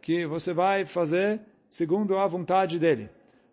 que 0.00 0.24
você 0.26 0.52
vai 0.52 0.84
fazer 0.84 1.40
segundo 1.68 2.16
a 2.16 2.26
vontade 2.26 2.78
dele. 2.78 3.08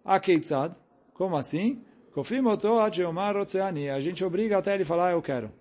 Akeitzad, 0.05 0.73
como 1.13 1.35
assim? 1.35 1.81
Kofim 2.13 2.45
Oto 2.45 2.79
Adjeomar 2.79 3.35
Otseani, 3.35 3.89
a 3.89 3.99
gente 3.99 4.23
obriga 4.23 4.57
até 4.57 4.75
ele 4.75 4.85
falar 4.85 5.11
eu 5.11 5.21
quero. 5.21 5.51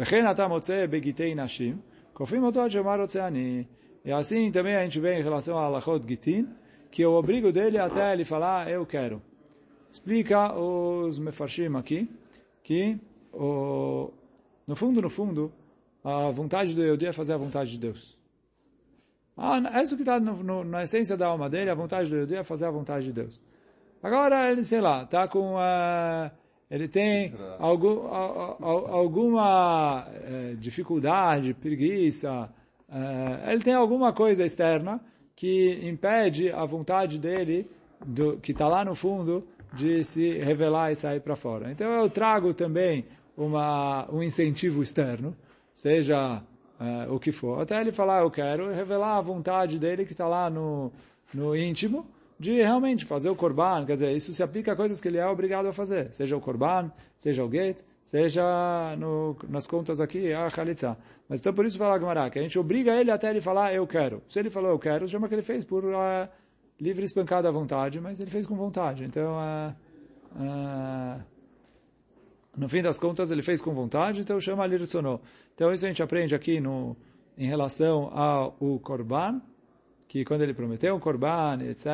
וכן 0.00 0.30
אתה 0.30 0.48
מוצא 0.48 0.86
בגיטי 0.86 1.34
נשים, 1.34 1.76
כופים 2.20 2.44
אותו 2.44 2.62
עד 2.62 2.70
שאומר 2.70 3.00
רוצה 3.00 3.26
אני. 3.26 3.64
E 4.05 4.11
assim 4.11 4.51
também 4.51 4.75
a 4.75 4.83
gente 4.83 4.99
vê 4.99 5.19
em 5.19 5.23
relação 5.23 5.57
a 5.57 5.63
Alachot 5.63 6.07
Gitin, 6.07 6.47
que 6.91 7.01
eu 7.01 7.13
obrigo 7.13 7.51
dele 7.51 7.79
até 7.79 8.13
ele 8.13 8.23
falar, 8.23 8.69
eu 8.69 8.85
quero. 8.85 9.19
Explica 9.89 10.53
os 10.53 11.17
Mefarshim 11.17 11.75
aqui, 11.75 12.07
que 12.63 12.99
o, 13.33 14.11
no 14.67 14.75
fundo, 14.75 15.01
no 15.01 15.09
fundo, 15.09 15.51
a 16.03 16.29
vontade 16.29 16.75
do 16.75 16.83
Yehudi 16.83 17.07
é 17.07 17.11
fazer 17.11 17.33
a 17.33 17.37
vontade 17.37 17.71
de 17.71 17.79
Deus. 17.79 18.15
Ah, 19.35 19.81
isso 19.81 19.95
que 19.95 20.03
está 20.03 20.19
na 20.19 20.83
essência 20.83 21.17
da 21.17 21.27
alma 21.27 21.49
dele, 21.49 21.71
a 21.71 21.75
vontade 21.75 22.09
do 22.09 22.15
Yehudi 22.15 22.35
é 22.35 22.43
fazer 22.43 22.65
a 22.65 22.71
vontade 22.71 23.07
de 23.07 23.13
Deus. 23.13 23.41
Agora, 24.03 24.51
ele, 24.51 24.63
sei 24.63 24.81
lá, 24.81 25.03
está 25.03 25.27
com... 25.27 25.55
Uh, 25.55 26.29
ele 26.69 26.87
tem 26.87 27.33
algum, 27.59 28.07
alguma 28.07 30.07
eh, 30.09 30.55
dificuldade, 30.57 31.53
preguiça, 31.53 32.51
eh, 32.89 33.51
ele 33.51 33.61
tem 33.61 33.73
alguma 33.73 34.13
coisa 34.13 34.45
externa 34.45 35.01
que 35.35 35.79
impede 35.83 36.51
a 36.51 36.65
vontade 36.65 37.19
dele, 37.19 37.69
do, 38.05 38.37
que 38.37 38.51
está 38.51 38.67
lá 38.67 38.85
no 38.85 38.95
fundo, 38.95 39.45
de 39.73 40.03
se 40.03 40.37
revelar 40.37 40.91
e 40.91 40.95
sair 40.95 41.19
para 41.19 41.35
fora. 41.35 41.71
Então 41.71 41.91
eu 41.91 42.09
trago 42.09 42.53
também 42.53 43.05
uma, 43.35 44.07
um 44.11 44.23
incentivo 44.23 44.81
externo, 44.81 45.35
seja 45.73 46.41
eh, 46.79 47.07
o 47.09 47.19
que 47.19 47.31
for, 47.31 47.61
até 47.61 47.79
ele 47.81 47.91
falar 47.91 48.21
eu 48.21 48.31
quero, 48.31 48.71
revelar 48.71 49.17
a 49.17 49.21
vontade 49.21 49.77
dele 49.77 50.05
que 50.05 50.13
está 50.13 50.27
lá 50.27 50.49
no, 50.49 50.91
no 51.33 51.55
íntimo, 51.55 52.05
de 52.39 52.53
realmente 52.53 53.05
fazer 53.05 53.29
o 53.29 53.35
korban, 53.35 53.85
quer 53.85 53.93
dizer, 53.93 54.15
isso 54.15 54.33
se 54.33 54.43
aplica 54.43 54.73
a 54.73 54.75
coisas 54.75 54.99
que 54.99 55.07
ele 55.07 55.17
é 55.17 55.25
obrigado 55.25 55.67
a 55.67 55.73
fazer, 55.73 56.13
seja 56.13 56.35
o 56.35 56.41
korban, 56.41 56.91
seja 57.17 57.43
o 57.43 57.51
get, 57.51 57.81
seja 58.05 58.95
no, 58.97 59.35
nas 59.49 59.67
contas 59.67 59.99
aqui 59.99 60.31
a 60.31 60.49
chalitza. 60.49 60.97
Mas 61.27 61.41
então 61.41 61.53
por 61.53 61.65
isso 61.65 61.77
fala 61.77 61.99
Gemara, 61.99 62.29
que 62.29 62.39
a 62.39 62.41
gente 62.41 62.57
obriga 62.57 62.95
ele 62.95 63.11
até 63.11 63.31
ele 63.31 63.41
falar 63.41 63.73
eu 63.73 63.85
quero. 63.85 64.21
Se 64.29 64.39
ele 64.39 64.49
falou 64.49 64.69
eu 64.69 64.79
quero, 64.79 65.07
chama 65.07 65.27
que 65.27 65.35
ele 65.35 65.41
fez 65.41 65.65
por 65.65 65.83
uh, 65.83 66.29
livre 66.79 67.03
espancada 67.03 67.49
à 67.49 67.51
vontade, 67.51 67.99
mas 67.99 68.19
ele 68.19 68.29
fez 68.29 68.45
com 68.45 68.55
vontade. 68.55 69.03
Então, 69.03 69.33
uh, 69.35 69.75
uh, 70.35 71.23
no 72.55 72.69
fim 72.69 72.81
das 72.81 72.97
contas, 72.97 73.31
ele 73.31 73.41
fez 73.41 73.59
com 73.59 73.73
vontade, 73.73 74.21
então 74.21 74.39
chama 74.39 74.65
lirsono. 74.67 75.19
Então 75.53 75.73
isso 75.73 75.83
a 75.83 75.87
gente 75.87 76.01
aprende 76.01 76.35
aqui 76.35 76.59
no, 76.59 76.95
em 77.37 77.47
relação 77.47 78.09
ao 78.17 78.51
korban, 78.79 79.41
que 80.07 80.23
quando 80.23 80.43
ele 80.43 80.53
prometeu 80.53 80.95
um 80.95 80.99
korban, 80.99 81.59
etc., 81.63 81.87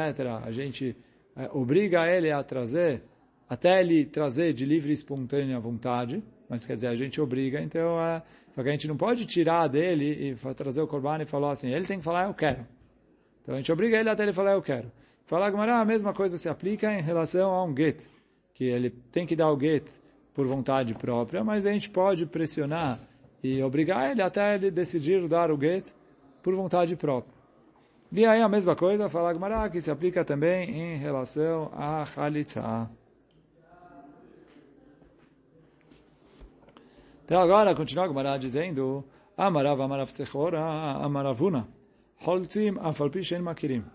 a 0.44 0.52
gente 0.52 0.96
é, 1.36 1.50
obriga 1.54 2.06
ele 2.08 2.30
a 2.32 2.44
trazer, 2.44 3.02
até 3.52 3.82
ele 3.82 4.06
trazer 4.06 4.54
de 4.54 4.66
livre 4.66 4.92
e 4.92 4.94
espontânea 4.94 5.60
vontade, 5.60 6.24
mas 6.48 6.66
quer 6.66 6.76
dizer, 6.76 6.88
a 6.88 6.96
gente 6.96 7.20
obriga, 7.20 7.60
então, 7.60 8.00
é, 8.00 8.24
só 8.52 8.64
que 8.64 8.70
a 8.70 8.72
gente 8.72 8.88
não 8.88 8.96
pode 8.96 9.26
tirar 9.26 9.68
dele 9.68 10.06
e 10.32 10.54
trazer 10.54 10.82
o 10.82 10.88
korban 10.88 11.22
e 11.22 11.26
falar 11.26 11.52
assim, 11.52 11.70
ele 11.70 11.86
tem 11.86 11.98
que 12.00 12.04
falar, 12.06 12.28
eu 12.28 12.34
quero. 12.34 12.66
Então 13.42 13.54
a 13.54 13.58
gente 13.58 13.70
obriga 13.70 14.00
ele 14.00 14.10
até 14.10 14.24
ele 14.24 14.32
falar, 14.32 14.54
eu 14.54 14.62
quero. 14.62 14.90
Falar 15.26 15.52
que 15.52 15.58
a 15.58 15.84
mesma 15.84 16.14
coisa 16.14 16.38
se 16.38 16.48
aplica 16.48 16.98
em 16.98 17.02
relação 17.02 17.52
a 17.52 17.66
um 17.66 17.76
get, 17.76 18.08
que 18.54 18.64
ele 18.64 18.90
tem 19.12 19.26
que 19.26 19.36
dar 19.36 19.52
o 19.52 19.60
get 19.60 19.84
por 20.34 20.48
vontade 20.48 20.94
própria, 20.94 21.44
mas 21.44 21.66
a 21.66 21.74
gente 21.74 21.90
pode 21.90 22.26
pressionar 22.26 23.02
e 23.44 23.62
obrigar 23.62 24.12
ele 24.12 24.22
até 24.22 24.56
ele 24.56 24.72
decidir 24.72 25.28
dar 25.28 25.52
o 25.52 25.60
get 25.60 25.90
por 26.42 26.56
vontade 26.56 26.96
própria. 26.96 27.34
E 28.14 28.26
aí 28.26 28.42
a 28.42 28.48
mesma 28.48 28.78
coisa, 28.78 29.10
fala 29.10 29.34
Gmará, 29.34 29.70
que 29.70 29.82
se 29.82 29.92
aplica 29.92 30.24
também 30.24 30.70
em 30.70 30.96
relação 30.96 31.70
a 31.76 32.06
Khalitza. 32.06 32.90
Então 37.32 37.42
agora, 37.42 37.74
continua 37.74 38.10
Gmará 38.10 38.38
dizendo, 38.38 39.06
Amarav 39.38 39.80
Amarav 39.80 40.12
Sechora 40.12 40.60
Amaravuna, 40.60 41.66
Holtzim 42.18 42.78
Afalpi 42.78 43.24
Shen 43.24 43.42
Makirim. 43.42 43.86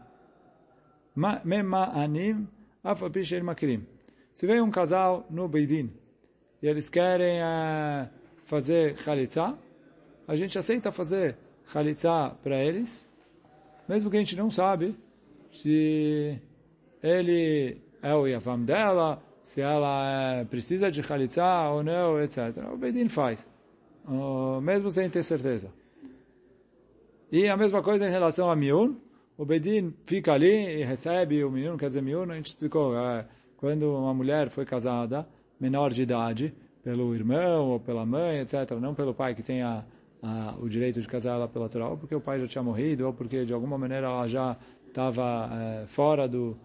Mema 1.44 1.92
Anim 1.94 2.48
Afalpi 2.82 3.22
Shen 3.22 3.42
Makirim. 3.42 3.86
Se 4.34 4.46
vem 4.46 4.62
um 4.62 4.70
casal 4.70 5.26
no 5.28 5.46
Beidin, 5.48 5.92
e 6.62 6.66
eles 6.66 6.88
querem 6.88 7.42
uh, 7.42 8.08
fazer 8.46 8.94
Khalitsa, 8.94 9.54
a 10.26 10.34
gente 10.34 10.56
aceita 10.56 10.90
fazer 10.90 11.36
Khalitsa 11.70 12.34
para 12.42 12.56
eles, 12.64 13.06
mesmo 13.86 14.10
que 14.10 14.16
a 14.16 14.20
gente 14.20 14.34
não 14.34 14.50
sabe 14.50 14.96
se 15.50 16.40
ele 17.02 17.82
é 18.00 18.14
o 18.14 18.26
Yavam 18.26 18.64
dela, 18.64 19.22
se 19.46 19.60
ela 19.60 20.40
é, 20.40 20.44
precisa 20.44 20.90
de 20.90 21.00
Khalitsa 21.00 21.70
ou 21.70 21.80
não, 21.80 22.20
etc. 22.20 22.38
O 22.74 22.76
Bedin 22.76 23.08
faz, 23.08 23.46
mesmo 24.60 24.90
sem 24.90 25.08
ter 25.08 25.22
certeza. 25.22 25.70
E 27.30 27.46
a 27.48 27.56
mesma 27.56 27.80
coisa 27.80 28.08
em 28.08 28.10
relação 28.10 28.50
a 28.50 28.56
Miun, 28.56 28.96
o 29.38 29.44
Bedin 29.44 29.94
fica 30.04 30.32
ali 30.32 30.80
e 30.80 30.82
recebe 30.82 31.44
o 31.44 31.50
Miun, 31.52 31.76
quer 31.76 31.86
dizer, 31.86 32.02
Miun, 32.02 32.28
a 32.28 32.34
gente 32.34 32.46
explicou, 32.46 32.98
é, 32.98 33.24
quando 33.56 33.84
uma 33.96 34.12
mulher 34.12 34.50
foi 34.50 34.64
casada, 34.64 35.24
menor 35.60 35.92
de 35.92 36.02
idade, 36.02 36.52
pelo 36.82 37.14
irmão 37.14 37.68
ou 37.70 37.78
pela 37.78 38.04
mãe, 38.04 38.40
etc., 38.40 38.72
não 38.80 38.96
pelo 38.96 39.14
pai 39.14 39.32
que 39.32 39.44
tem 39.44 39.62
a, 39.62 39.84
a, 40.24 40.56
o 40.60 40.68
direito 40.68 41.00
de 41.00 41.06
casar 41.06 41.36
ela 41.36 41.46
pela 41.46 41.68
Torá, 41.68 41.88
ou 41.88 41.96
porque 41.96 42.16
o 42.16 42.20
pai 42.20 42.40
já 42.40 42.48
tinha 42.48 42.64
morrido, 42.64 43.06
ou 43.06 43.12
porque 43.12 43.44
de 43.44 43.52
alguma 43.52 43.78
maneira 43.78 44.08
ela 44.08 44.26
já 44.26 44.56
estava 44.88 45.50
é, 45.52 45.86
fora 45.86 46.26
do, 46.26 46.58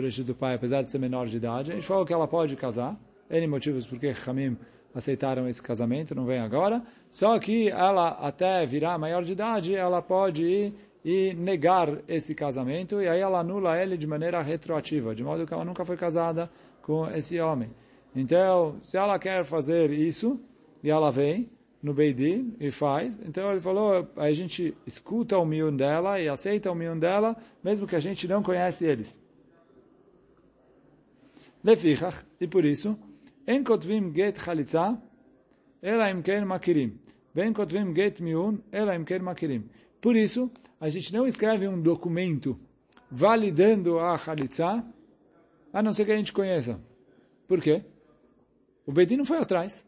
do 0.00 0.24
do 0.24 0.34
pai, 0.34 0.54
apesar 0.54 0.82
de 0.82 0.90
ser 0.90 0.98
menor 0.98 1.26
de 1.26 1.36
idade. 1.36 1.70
A 1.70 1.74
gente 1.74 1.86
falou 1.86 2.04
que 2.04 2.12
ela 2.12 2.26
pode 2.26 2.56
casar, 2.56 2.98
N 3.30 3.46
motivos 3.46 3.86
porque 3.86 4.12
Hamim 4.26 4.56
aceitaram 4.94 5.48
esse 5.48 5.62
casamento, 5.62 6.14
não 6.14 6.24
vem 6.24 6.40
agora. 6.40 6.82
Só 7.10 7.38
que 7.38 7.68
ela, 7.68 8.08
até 8.08 8.66
virar 8.66 8.98
maior 8.98 9.22
de 9.22 9.32
idade, 9.32 9.74
ela 9.74 10.02
pode 10.02 10.44
ir 10.44 10.74
e 11.04 11.34
negar 11.34 11.98
esse 12.08 12.34
casamento, 12.34 13.00
e 13.02 13.06
aí 13.06 13.20
ela 13.20 13.40
anula 13.40 13.80
ele 13.80 13.96
de 13.96 14.06
maneira 14.06 14.40
retroativa, 14.40 15.14
de 15.14 15.22
modo 15.22 15.46
que 15.46 15.52
ela 15.52 15.64
nunca 15.64 15.84
foi 15.84 15.96
casada 15.96 16.50
com 16.80 17.06
esse 17.10 17.38
homem. 17.38 17.70
Então, 18.16 18.76
se 18.82 18.96
ela 18.96 19.18
quer 19.18 19.44
fazer 19.44 19.90
isso, 19.90 20.40
e 20.82 20.90
ela 20.90 21.10
vem 21.10 21.50
no 21.82 21.92
Beidin 21.92 22.56
e 22.58 22.70
faz, 22.70 23.20
então 23.22 23.50
ele 23.50 23.60
falou, 23.60 24.08
a 24.16 24.32
gente 24.32 24.74
escuta 24.86 25.36
o 25.36 25.44
miun 25.44 25.76
dela 25.76 26.18
e 26.18 26.28
aceita 26.28 26.72
o 26.72 26.74
miun 26.74 26.98
dela, 26.98 27.36
mesmo 27.62 27.86
que 27.86 27.96
a 27.96 28.00
gente 28.00 28.26
não 28.26 28.42
conhece 28.42 28.86
eles. 28.86 29.22
Lefichach, 31.64 32.26
e 32.38 32.46
por 32.46 32.64
isso, 32.64 32.98
en 33.46 33.64
kotvim 33.64 34.12
get 34.14 34.38
chalitza, 34.38 35.00
ela 35.80 36.10
imken 36.10 36.44
makirim. 36.44 37.00
Ben 37.34 37.54
kotvim 37.54 37.94
get 37.94 38.20
miun, 38.20 38.58
ela 38.70 38.94
imken 38.94 39.22
makirim. 39.22 39.64
Por 39.98 40.14
isso, 40.14 40.50
a 40.78 40.90
gente 40.90 41.10
não 41.14 41.26
escreve 41.26 41.66
um 41.66 41.80
documento 41.80 42.60
validando 43.10 43.98
a 43.98 44.18
chalitza, 44.18 44.84
a 45.72 45.82
não 45.82 45.94
ser 45.94 46.04
que 46.04 46.12
a 46.12 46.16
gente 46.16 46.34
conheça. 46.34 46.78
Por 47.48 47.62
quê? 47.62 47.82
O 48.86 48.92
Bedin 48.92 49.16
não 49.16 49.24
foi 49.24 49.38
atrás. 49.38 49.86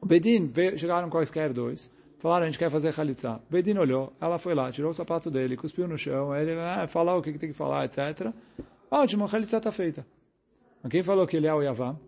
O 0.00 0.06
Bedin, 0.06 0.50
chegaram 0.78 1.10
quaisquer 1.10 1.52
dois, 1.52 1.90
falaram, 2.18 2.44
a 2.44 2.46
gente 2.46 2.58
quer 2.58 2.70
fazer 2.70 2.94
chalitza. 2.94 3.42
O 3.48 3.52
Bedin 3.52 3.76
olhou, 3.76 4.14
ela 4.18 4.38
foi 4.38 4.54
lá, 4.54 4.72
tirou 4.72 4.92
o 4.92 4.94
sapato 4.94 5.30
dele, 5.30 5.58
cuspiu 5.58 5.86
no 5.86 5.98
chão, 5.98 6.34
ele 6.34 6.52
ah, 6.52 6.86
falou 6.86 7.18
o 7.18 7.22
que 7.22 7.36
tem 7.36 7.50
que 7.50 7.54
falar, 7.54 7.84
etc. 7.84 8.32
Ótimo, 8.90 9.26
a 9.26 9.28
chalitza 9.28 9.58
está 9.58 9.70
feita. 9.70 10.06
Quem 10.88 11.02
falou 11.02 11.26
que 11.26 11.36
ele 11.36 11.46
é 11.46 11.54
o 11.54 11.62
Yavam? 11.62 11.98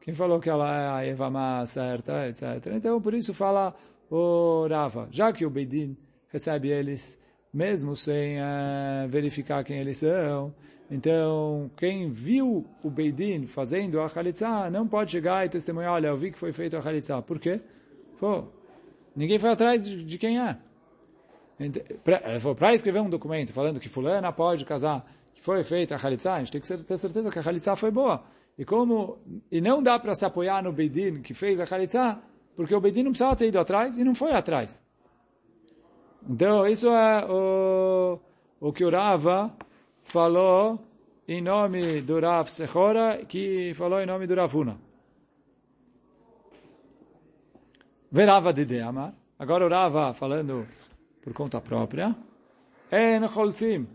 Quem 0.00 0.14
falou 0.14 0.38
que 0.38 0.48
ela 0.48 0.76
é 0.76 0.88
a 0.88 1.00
Yavamá 1.02 1.66
certa, 1.66 2.28
etc. 2.28 2.44
Então, 2.74 3.00
por 3.00 3.12
isso 3.12 3.34
fala 3.34 3.74
o 4.08 4.66
Rava. 4.68 5.08
Já 5.10 5.32
que 5.32 5.44
o 5.44 5.50
Bedin 5.50 5.96
recebe 6.28 6.68
eles, 6.68 7.20
mesmo 7.52 7.96
sem 7.96 8.38
uh, 8.38 9.08
verificar 9.08 9.64
quem 9.64 9.78
eles 9.78 9.98
são, 9.98 10.54
então, 10.90 11.68
quem 11.76 12.08
viu 12.08 12.64
o 12.82 12.90
Beidin 12.90 13.46
fazendo 13.46 14.00
a 14.00 14.06
Khalitsa 14.06 14.70
não 14.70 14.86
pode 14.86 15.10
chegar 15.10 15.44
e 15.44 15.48
testemunhar, 15.48 15.94
olha, 15.94 16.08
eu 16.08 16.16
vi 16.16 16.30
que 16.30 16.38
foi 16.38 16.52
feito 16.52 16.76
a 16.76 16.80
Khalitsa. 16.80 17.20
Por 17.20 17.40
quê? 17.40 17.60
Pô, 18.20 18.44
ninguém 19.14 19.38
foi 19.38 19.50
atrás 19.50 19.84
de 19.84 20.18
quem 20.18 20.40
é. 20.40 20.56
Para 22.56 22.74
escrever 22.74 23.00
um 23.00 23.10
documento 23.10 23.52
falando 23.52 23.80
que 23.80 23.88
fulana 23.88 24.30
pode 24.32 24.64
casar, 24.64 25.04
que 25.36 25.42
foi 25.42 25.62
feita 25.62 25.94
a 25.94 25.98
Khalitsa, 25.98 26.32
a 26.32 26.38
gente 26.38 26.52
tem 26.52 26.60
que 26.60 26.84
ter 26.84 26.98
certeza 26.98 27.30
que 27.30 27.38
a 27.38 27.42
Khalitsa 27.42 27.76
foi 27.76 27.90
boa. 27.90 28.24
E 28.58 28.64
como 28.64 29.18
e 29.52 29.60
não 29.60 29.82
dá 29.82 29.98
para 29.98 30.14
se 30.14 30.24
apoiar 30.24 30.62
no 30.62 30.72
Beidin 30.72 31.20
que 31.20 31.34
fez 31.34 31.60
a 31.60 31.64
Khalitsa, 31.64 32.18
porque 32.56 32.74
o 32.74 32.80
Beidin 32.80 33.02
não 33.02 33.10
precisava 33.10 33.36
ter 33.36 33.48
ido 33.48 33.60
atrás 33.60 33.98
e 33.98 34.02
não 34.02 34.14
foi 34.14 34.32
atrás. 34.32 34.82
Então, 36.28 36.66
isso 36.66 36.88
é 36.88 37.24
o, 37.26 38.18
o 38.58 38.72
que 38.72 38.84
o 38.84 38.90
Rava 38.90 39.54
falou 40.04 40.80
em 41.28 41.42
nome 41.42 42.00
do 42.00 42.18
Rav 42.18 42.48
Sechora, 42.48 43.24
que 43.28 43.74
falou 43.74 44.00
em 44.00 44.06
nome 44.06 44.26
do 44.26 44.34
Ravuna. 44.34 44.78
Verava 48.10 48.52
de 48.54 48.64
Deamar. 48.64 49.12
Agora 49.38 49.66
o 49.66 49.68
Rava 49.68 50.14
falando 50.14 50.66
por 51.22 51.34
conta 51.34 51.60
própria. 51.60 52.16
En 52.90 53.28
cholzim, 53.28 53.86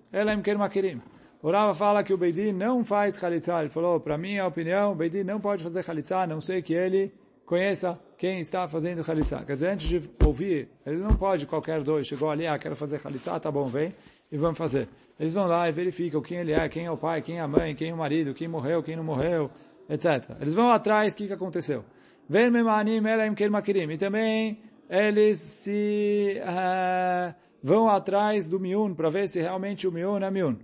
ker 0.43 0.57
makirim. 0.57 1.01
O 1.43 1.49
Rava 1.49 1.73
fala 1.73 2.03
que 2.03 2.13
o 2.13 2.17
Beidin 2.17 2.53
não 2.53 2.83
faz 2.83 3.17
chalitza. 3.17 3.59
Ele 3.59 3.69
falou, 3.69 3.99
para 3.99 4.15
minha 4.15 4.45
opinião, 4.45 4.91
o 4.91 4.95
Beidin 4.95 5.23
não 5.23 5.39
pode 5.39 5.63
fazer 5.63 5.83
chalitza, 5.83 6.17
a 6.17 6.27
não 6.27 6.39
sei 6.39 6.61
que 6.61 6.73
ele 6.73 7.11
conheça 7.45 7.99
quem 8.15 8.39
está 8.39 8.67
fazendo 8.67 9.03
chalitza. 9.03 9.43
Quer 9.43 9.55
dizer, 9.55 9.69
antes 9.69 9.87
de 9.89 10.09
ouvir, 10.23 10.69
ele 10.85 10.97
não 10.97 11.15
pode, 11.15 11.47
qualquer 11.47 11.81
dois, 11.81 12.05
chegou 12.05 12.29
ali, 12.29 12.45
ah, 12.45 12.59
quero 12.59 12.75
fazer 12.75 12.99
chalitza, 12.99 13.39
tá 13.39 13.51
bom, 13.51 13.65
vem, 13.65 13.93
e 14.31 14.37
vamos 14.37 14.57
fazer. 14.57 14.87
Eles 15.19 15.33
vão 15.33 15.47
lá 15.47 15.67
e 15.67 15.71
verificam 15.71 16.21
quem 16.21 16.37
ele 16.37 16.53
é, 16.53 16.69
quem 16.69 16.85
é 16.85 16.91
o 16.91 16.97
pai, 16.97 17.23
quem 17.23 17.39
é 17.39 17.41
a 17.41 17.47
mãe, 17.47 17.73
quem 17.73 17.89
é 17.89 17.93
o 17.93 17.97
marido, 17.97 18.35
quem 18.35 18.47
morreu, 18.47 18.83
quem 18.83 18.95
não 18.95 19.03
morreu, 19.03 19.49
etc. 19.89 20.35
Eles 20.39 20.53
vão 20.53 20.69
atrás, 20.69 21.13
o 21.13 21.17
que, 21.17 21.25
que 21.25 21.33
aconteceu? 21.33 21.83
E 22.29 23.97
também 23.97 24.59
eles 24.87 25.39
se 25.39 26.39
uh, 26.39 27.33
vão 27.63 27.89
atrás 27.89 28.47
do 28.47 28.59
miun 28.59 28.93
para 28.93 29.09
ver 29.09 29.27
se 29.27 29.41
realmente 29.41 29.87
o 29.87 29.91
miun 29.91 30.19
é 30.19 30.29
miun. 30.29 30.55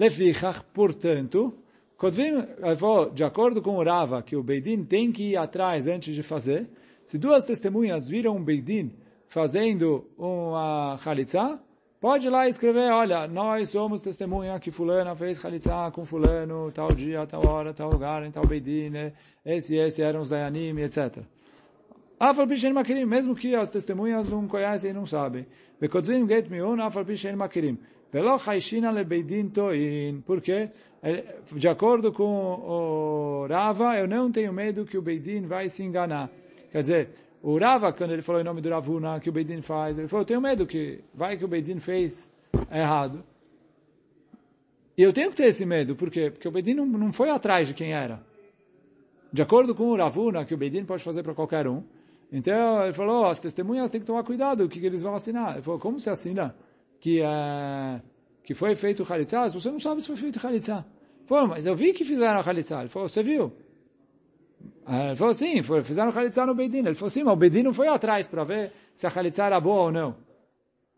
Lefichach, 0.00 0.64
portanto, 0.72 1.52
de 3.12 3.22
acordo 3.22 3.60
com 3.60 3.76
o 3.76 3.84
Rava, 3.84 4.22
que 4.22 4.34
o 4.34 4.42
Beidin 4.42 4.82
tem 4.82 5.12
que 5.12 5.32
ir 5.32 5.36
atrás 5.36 5.86
antes 5.86 6.14
de 6.14 6.22
fazer, 6.22 6.70
se 7.04 7.18
duas 7.18 7.44
testemunhas 7.44 8.08
viram 8.08 8.34
um 8.34 8.42
Beidin 8.42 8.94
fazendo 9.28 10.06
uma 10.16 10.98
Khalitsa, 11.04 11.60
pode 12.00 12.28
ir 12.28 12.30
lá 12.30 12.48
escrever, 12.48 12.90
olha, 12.90 13.28
nós 13.28 13.68
somos 13.68 14.00
testemunha 14.00 14.58
que 14.58 14.70
fulana 14.70 15.14
fez 15.14 15.38
Khalitsa 15.38 15.90
com 15.92 16.06
fulano, 16.06 16.72
tal 16.72 16.94
dia, 16.94 17.26
tal 17.26 17.46
hora, 17.46 17.74
tal 17.74 17.90
lugar, 17.90 18.24
em 18.24 18.30
tal 18.30 18.46
Beidin, 18.46 18.88
né? 18.88 19.12
esse 19.44 19.76
esse 19.76 20.02
eram 20.02 20.22
os 20.22 20.30
Dayanim, 20.30 20.78
etc. 20.78 21.22
Afal 22.18 22.46
Pishen 22.46 22.72
Makirim, 22.72 23.04
mesmo 23.04 23.34
que 23.34 23.54
as 23.54 23.68
testemunhas 23.68 24.30
não 24.30 24.48
conhecem 24.48 24.92
e 24.92 24.94
não 24.94 25.04
sabem. 25.04 25.46
Bekodzim 25.78 26.26
Get 26.26 26.48
Mion, 26.48 26.80
Afal 26.80 27.04
Pishen 27.04 27.36
Makirim. 27.36 27.78
Velo 28.12 28.36
Haishina 28.36 28.90
Le 28.90 29.04
Beidin 29.04 29.50
Toin. 29.50 30.20
Por 30.22 30.40
quê? 30.40 30.70
De 31.52 31.68
acordo 31.68 32.12
com 32.12 32.24
o 32.24 33.46
Rava, 33.48 33.96
eu 33.96 34.08
não 34.08 34.30
tenho 34.30 34.52
medo 34.52 34.84
que 34.84 34.98
o 34.98 35.02
Beidin 35.02 35.46
vai 35.46 35.68
se 35.68 35.82
enganar. 35.82 36.30
Quer 36.72 36.82
dizer, 36.82 37.10
o 37.42 37.58
Rava, 37.58 37.92
quando 37.92 38.12
ele 38.12 38.22
falou 38.22 38.40
em 38.40 38.44
nome 38.44 38.60
do 38.60 38.68
Ravuna, 38.68 39.20
que 39.20 39.30
o 39.30 39.32
Beidin 39.32 39.62
faz, 39.62 39.98
ele 39.98 40.08
falou, 40.08 40.22
eu 40.22 40.26
tenho 40.26 40.40
medo 40.40 40.66
que 40.66 41.02
vai 41.14 41.36
que 41.36 41.44
o 41.44 41.48
Beidin 41.48 41.78
fez 41.78 42.34
errado. 42.70 43.24
E 44.98 45.02
eu 45.02 45.12
tenho 45.12 45.30
que 45.30 45.36
ter 45.36 45.46
esse 45.46 45.64
medo, 45.64 45.96
por 45.96 46.10
quê? 46.10 46.30
Porque 46.30 46.46
o 46.46 46.50
Beidin 46.50 46.74
não, 46.74 46.86
não 46.86 47.12
foi 47.12 47.30
atrás 47.30 47.66
de 47.68 47.74
quem 47.74 47.92
era. 47.92 48.20
De 49.32 49.40
acordo 49.40 49.74
com 49.74 49.84
o 49.84 49.96
Ravuna, 49.96 50.44
que 50.44 50.52
o 50.52 50.58
Beidin 50.58 50.84
pode 50.84 51.02
fazer 51.02 51.22
para 51.22 51.34
qualquer 51.34 51.66
um, 51.66 51.82
então 52.32 52.84
ele 52.84 52.92
falou, 52.92 53.24
as 53.26 53.40
testemunhas 53.40 53.90
têm 53.90 54.00
que 54.00 54.06
tomar 54.06 54.22
cuidado, 54.24 54.64
o 54.64 54.68
que, 54.68 54.78
que 54.78 54.86
eles 54.86 55.02
vão 55.02 55.14
assinar. 55.14 55.54
Ele 55.54 55.62
falou, 55.62 55.80
como 55.80 55.98
se 55.98 56.10
assina 56.10 56.54
que, 57.00 57.20
uh, 57.22 58.00
que 58.44 58.54
foi 58.54 58.74
feito 58.76 59.02
o 59.02 59.12
Halitzah? 59.12 59.48
Você 59.48 59.70
não 59.70 59.80
sabe 59.80 60.00
se 60.02 60.06
foi 60.06 60.16
feito 60.16 60.36
o 60.36 60.46
Halitzah. 60.46 60.84
Falou, 61.26 61.48
mas 61.48 61.66
eu 61.66 61.74
vi 61.74 61.92
que 61.92 62.04
fizeram 62.04 62.40
o 62.40 62.48
Halitzah. 62.48 62.80
Ele 62.80 62.88
falou, 62.88 63.08
você 63.08 63.22
viu? 63.22 63.52
Ele 64.86 65.16
falou, 65.16 65.32
sim, 65.32 65.62
fizeram 65.84 66.10
Khalitsa 66.10 66.44
no 66.44 66.54
Beidin. 66.54 66.78
Ele 66.78 66.94
falou, 66.94 67.10
sim, 67.10 67.22
mas 67.22 67.32
o 67.32 67.36
Beidin 67.36 67.62
não 67.62 67.72
foi 67.72 67.86
atrás 67.86 68.26
para 68.26 68.42
ver 68.42 68.72
se 68.94 69.06
a 69.06 69.10
Khalitsa 69.10 69.44
era 69.44 69.60
boa 69.60 69.82
ou 69.82 69.92
não. 69.92 70.16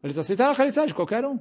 Eles 0.03 0.17
aceitaram 0.17 0.53
a 0.53 0.55
Khalitsa 0.55 0.87
de 0.87 0.95
qualquer 0.95 1.25
um. 1.25 1.39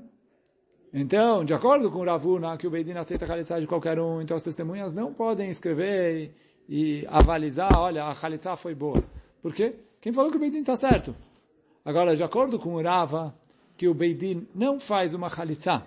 Então, 0.94 1.46
de 1.46 1.54
acordo 1.54 1.90
com 1.90 2.00
o 2.00 2.06
Ravuna, 2.06 2.58
que 2.58 2.68
o 2.68 2.70
Beidin 2.70 2.98
aceita 2.98 3.24
a 3.24 3.28
Khalitsa 3.28 3.60
de 3.62 3.68
qualquer 3.68 3.98
um, 3.98 4.22
então 4.22 4.36
as 4.36 4.44
testemunhas 4.44 4.94
não 4.94 5.14
podem 5.14 5.50
escrever 5.50 6.34
e, 6.68 7.02
e 7.02 7.08
avalizar, 7.08 7.72
olha, 7.78 8.04
a 8.04 8.14
Khalitsa 8.14 8.58
foi 8.58 8.76
boa. 8.76 9.02
Por 9.42 9.54
quê? 9.54 9.76
Quem 10.02 10.12
falou 10.12 10.30
que 10.30 10.36
o 10.36 10.40
Beidin 10.40 10.60
está 10.60 10.76
certo? 10.76 11.16
Agora, 11.86 12.18
de 12.18 12.24
acordo 12.24 12.60
com 12.60 12.76
o 12.76 12.82
Rava, 12.82 13.34
que 13.82 13.88
o 13.88 13.96
Beidin 13.96 14.48
não 14.54 14.80
faz 14.80 15.16
uma 15.16 15.28
Khalitsa, 15.28 15.84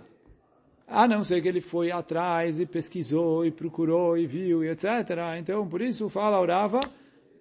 a 0.84 1.07
não 1.07 1.22
ser 1.22 1.40
que 1.40 1.47
ele 1.47 1.61
foi 1.61 1.92
atrás 1.92 2.59
e 2.59 2.66
pesquisou 2.66 3.47
e 3.47 3.53
procurou 3.53 4.18
e 4.18 4.26
viu 4.26 4.64
e 4.64 4.68
etc. 4.68 4.84
Então, 5.38 5.68
por 5.68 5.80
isso 5.80 6.09
fala 6.09 6.40
o 6.40 6.45
Rava, 6.45 6.80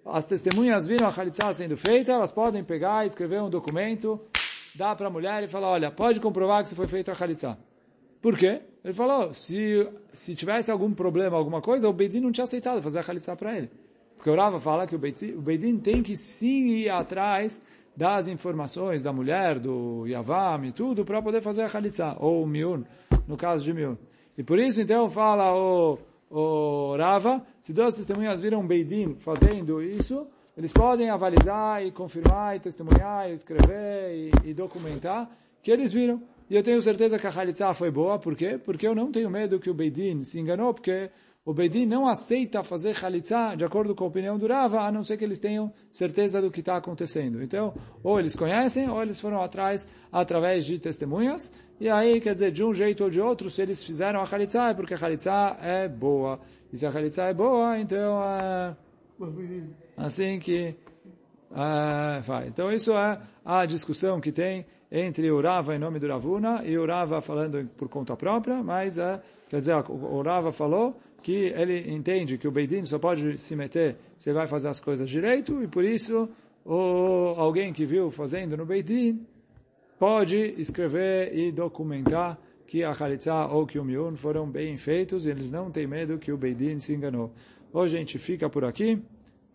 as 0.06 0.24
testemunhas 0.24 0.86
viram 0.86 1.08
a 1.08 1.10
Khalitsa 1.10 1.52
sendo 1.52 1.76
feita, 1.76 2.12
elas 2.12 2.30
podem 2.30 2.62
pegar, 2.62 3.04
escrever 3.04 3.42
um 3.42 3.50
documento, 3.50 4.20
dar 4.76 4.94
para 4.94 5.08
a 5.08 5.10
mulher 5.10 5.42
e 5.42 5.48
falar, 5.48 5.70
olha, 5.70 5.90
pode 5.90 6.20
comprovar 6.20 6.62
que 6.62 6.68
se 6.68 6.76
foi 6.76 6.86
feita 6.86 7.10
a 7.10 7.16
Khalitsa. 7.16 7.58
Por 8.22 8.38
quê? 8.38 8.60
Ele 8.84 8.94
falou, 8.94 9.34
se, 9.34 9.88
se 10.12 10.36
tivesse 10.36 10.70
algum 10.70 10.94
problema, 10.94 11.36
alguma 11.36 11.60
coisa, 11.60 11.88
o 11.88 11.92
Bedin 11.92 12.20
não 12.20 12.30
tinha 12.30 12.44
aceitado 12.44 12.80
fazer 12.80 13.00
a 13.00 13.02
Khalitsa 13.02 13.34
para 13.34 13.58
ele. 13.58 13.70
Porque 14.14 14.30
o 14.30 14.36
Rava 14.36 14.60
fala 14.60 14.86
que 14.86 14.94
o 14.94 14.98
Beidin, 15.00 15.32
o 15.34 15.42
Beidin 15.42 15.78
tem 15.78 16.00
que 16.00 16.16
sim 16.16 16.68
ir 16.68 16.90
atrás 16.90 17.60
das 17.96 18.26
informações 18.26 19.02
da 19.02 19.12
mulher, 19.12 19.58
do 19.58 20.06
Yavam 20.06 20.64
e 20.64 20.72
tudo, 20.72 21.04
para 21.04 21.22
poder 21.22 21.40
fazer 21.40 21.62
a 21.62 21.68
Khalitsa, 21.68 22.16
ou 22.18 22.44
Miun, 22.46 22.82
no 23.26 23.36
caso 23.36 23.64
de 23.64 23.72
Miun. 23.72 23.96
E 24.36 24.42
por 24.42 24.58
isso, 24.58 24.80
então, 24.80 25.08
fala 25.08 25.54
o, 25.54 25.98
o 26.30 26.96
Rava, 26.96 27.42
se 27.60 27.72
duas 27.72 27.94
testemunhas 27.94 28.40
viram 28.40 28.66
Beidin 28.66 29.16
fazendo 29.20 29.80
isso, 29.80 30.26
eles 30.56 30.72
podem 30.72 31.10
avalizar 31.10 31.84
e 31.84 31.90
confirmar 31.90 32.56
e 32.56 32.60
testemunhar 32.60 33.30
e 33.30 33.32
escrever 33.32 34.32
e, 34.44 34.50
e 34.50 34.54
documentar 34.54 35.30
que 35.62 35.70
eles 35.70 35.92
viram. 35.92 36.22
E 36.50 36.56
eu 36.56 36.62
tenho 36.62 36.80
certeza 36.82 37.18
que 37.18 37.26
a 37.26 37.30
Khalitsa 37.30 37.72
foi 37.74 37.90
boa, 37.90 38.18
por 38.18 38.36
quê? 38.36 38.58
Porque 38.62 38.86
eu 38.86 38.94
não 38.94 39.10
tenho 39.10 39.30
medo 39.30 39.58
que 39.58 39.70
o 39.70 39.74
Beidin 39.74 40.22
se 40.22 40.38
enganou, 40.38 40.74
porque 40.74 41.10
o 41.44 41.52
Beidin 41.52 41.84
não 41.84 42.08
aceita 42.08 42.62
fazer 42.62 42.94
Khalitsa 42.94 43.54
de 43.54 43.64
acordo 43.64 43.94
com 43.94 44.04
a 44.04 44.06
opinião 44.06 44.38
do 44.38 44.46
Rava, 44.46 44.80
a 44.80 44.90
não 44.90 45.04
ser 45.04 45.18
que 45.18 45.24
eles 45.24 45.38
tenham 45.38 45.70
certeza 45.90 46.40
do 46.40 46.50
que 46.50 46.60
está 46.60 46.76
acontecendo. 46.76 47.42
Então, 47.42 47.74
ou 48.02 48.18
eles 48.18 48.34
conhecem, 48.34 48.88
ou 48.88 49.02
eles 49.02 49.20
foram 49.20 49.42
atrás 49.42 49.86
através 50.10 50.64
de 50.64 50.78
testemunhas, 50.78 51.52
e 51.78 51.90
aí, 51.90 52.20
quer 52.20 52.32
dizer, 52.32 52.50
de 52.50 52.64
um 52.64 52.72
jeito 52.72 53.04
ou 53.04 53.10
de 53.10 53.20
outro, 53.20 53.50
se 53.50 53.60
eles 53.60 53.84
fizeram 53.84 54.20
a 54.20 54.24
Khalitsa, 54.24 54.70
é 54.70 54.74
porque 54.74 54.94
a 54.94 54.96
Khalitsa 54.96 55.56
é 55.60 55.86
boa. 55.86 56.40
E 56.72 56.78
se 56.78 56.86
a 56.86 56.90
Khalitsa 56.90 57.24
é 57.24 57.34
boa, 57.34 57.78
então 57.78 58.22
é 58.22 58.76
assim 59.96 60.38
que 60.38 60.74
é, 61.52 62.22
faz. 62.22 62.54
Então, 62.54 62.72
isso 62.72 62.92
é 62.92 63.20
a 63.44 63.66
discussão 63.66 64.20
que 64.20 64.32
tem 64.32 64.64
entre 64.90 65.30
o 65.30 65.42
em 65.72 65.78
nome 65.78 65.98
do 65.98 66.06
Ravuna 66.06 66.62
e 66.64 66.78
o 66.78 66.86
falando 67.20 67.68
por 67.76 67.88
conta 67.88 68.16
própria, 68.16 68.62
mas 68.62 68.96
é, 68.96 69.20
quer 69.48 69.58
dizer, 69.58 69.74
o 69.74 70.52
falou 70.52 70.96
que 71.24 71.46
ele 71.56 71.90
entende 71.90 72.36
que 72.36 72.46
o 72.46 72.50
Beidin 72.50 72.84
só 72.84 72.98
pode 72.98 73.38
se 73.38 73.56
meter 73.56 73.96
se 74.18 74.28
ele 74.28 74.36
vai 74.36 74.46
fazer 74.46 74.68
as 74.68 74.78
coisas 74.78 75.08
direito, 75.08 75.62
e 75.62 75.66
por 75.66 75.82
isso 75.82 76.28
o, 76.66 77.34
alguém 77.38 77.72
que 77.72 77.86
viu 77.86 78.10
fazendo 78.10 78.58
no 78.58 78.66
Beidin 78.66 79.26
pode 79.98 80.36
escrever 80.58 81.34
e 81.34 81.50
documentar 81.50 82.38
que 82.66 82.84
a 82.84 82.92
Khalitsa 82.92 83.46
ou 83.46 83.66
que 83.66 83.78
o 83.78 83.84
Miun 83.84 84.16
foram 84.16 84.46
bem 84.46 84.76
feitos 84.76 85.24
e 85.24 85.30
eles 85.30 85.50
não 85.50 85.70
têm 85.70 85.86
medo 85.86 86.18
que 86.18 86.30
o 86.30 86.36
Beidin 86.36 86.78
se 86.78 86.92
enganou. 86.92 87.32
Hoje 87.72 87.96
a 87.96 87.98
gente 87.98 88.18
fica 88.18 88.50
por 88.50 88.64
aqui. 88.64 89.02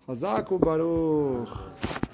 Hazaku. 0.08 0.58
Baruch 0.58 2.09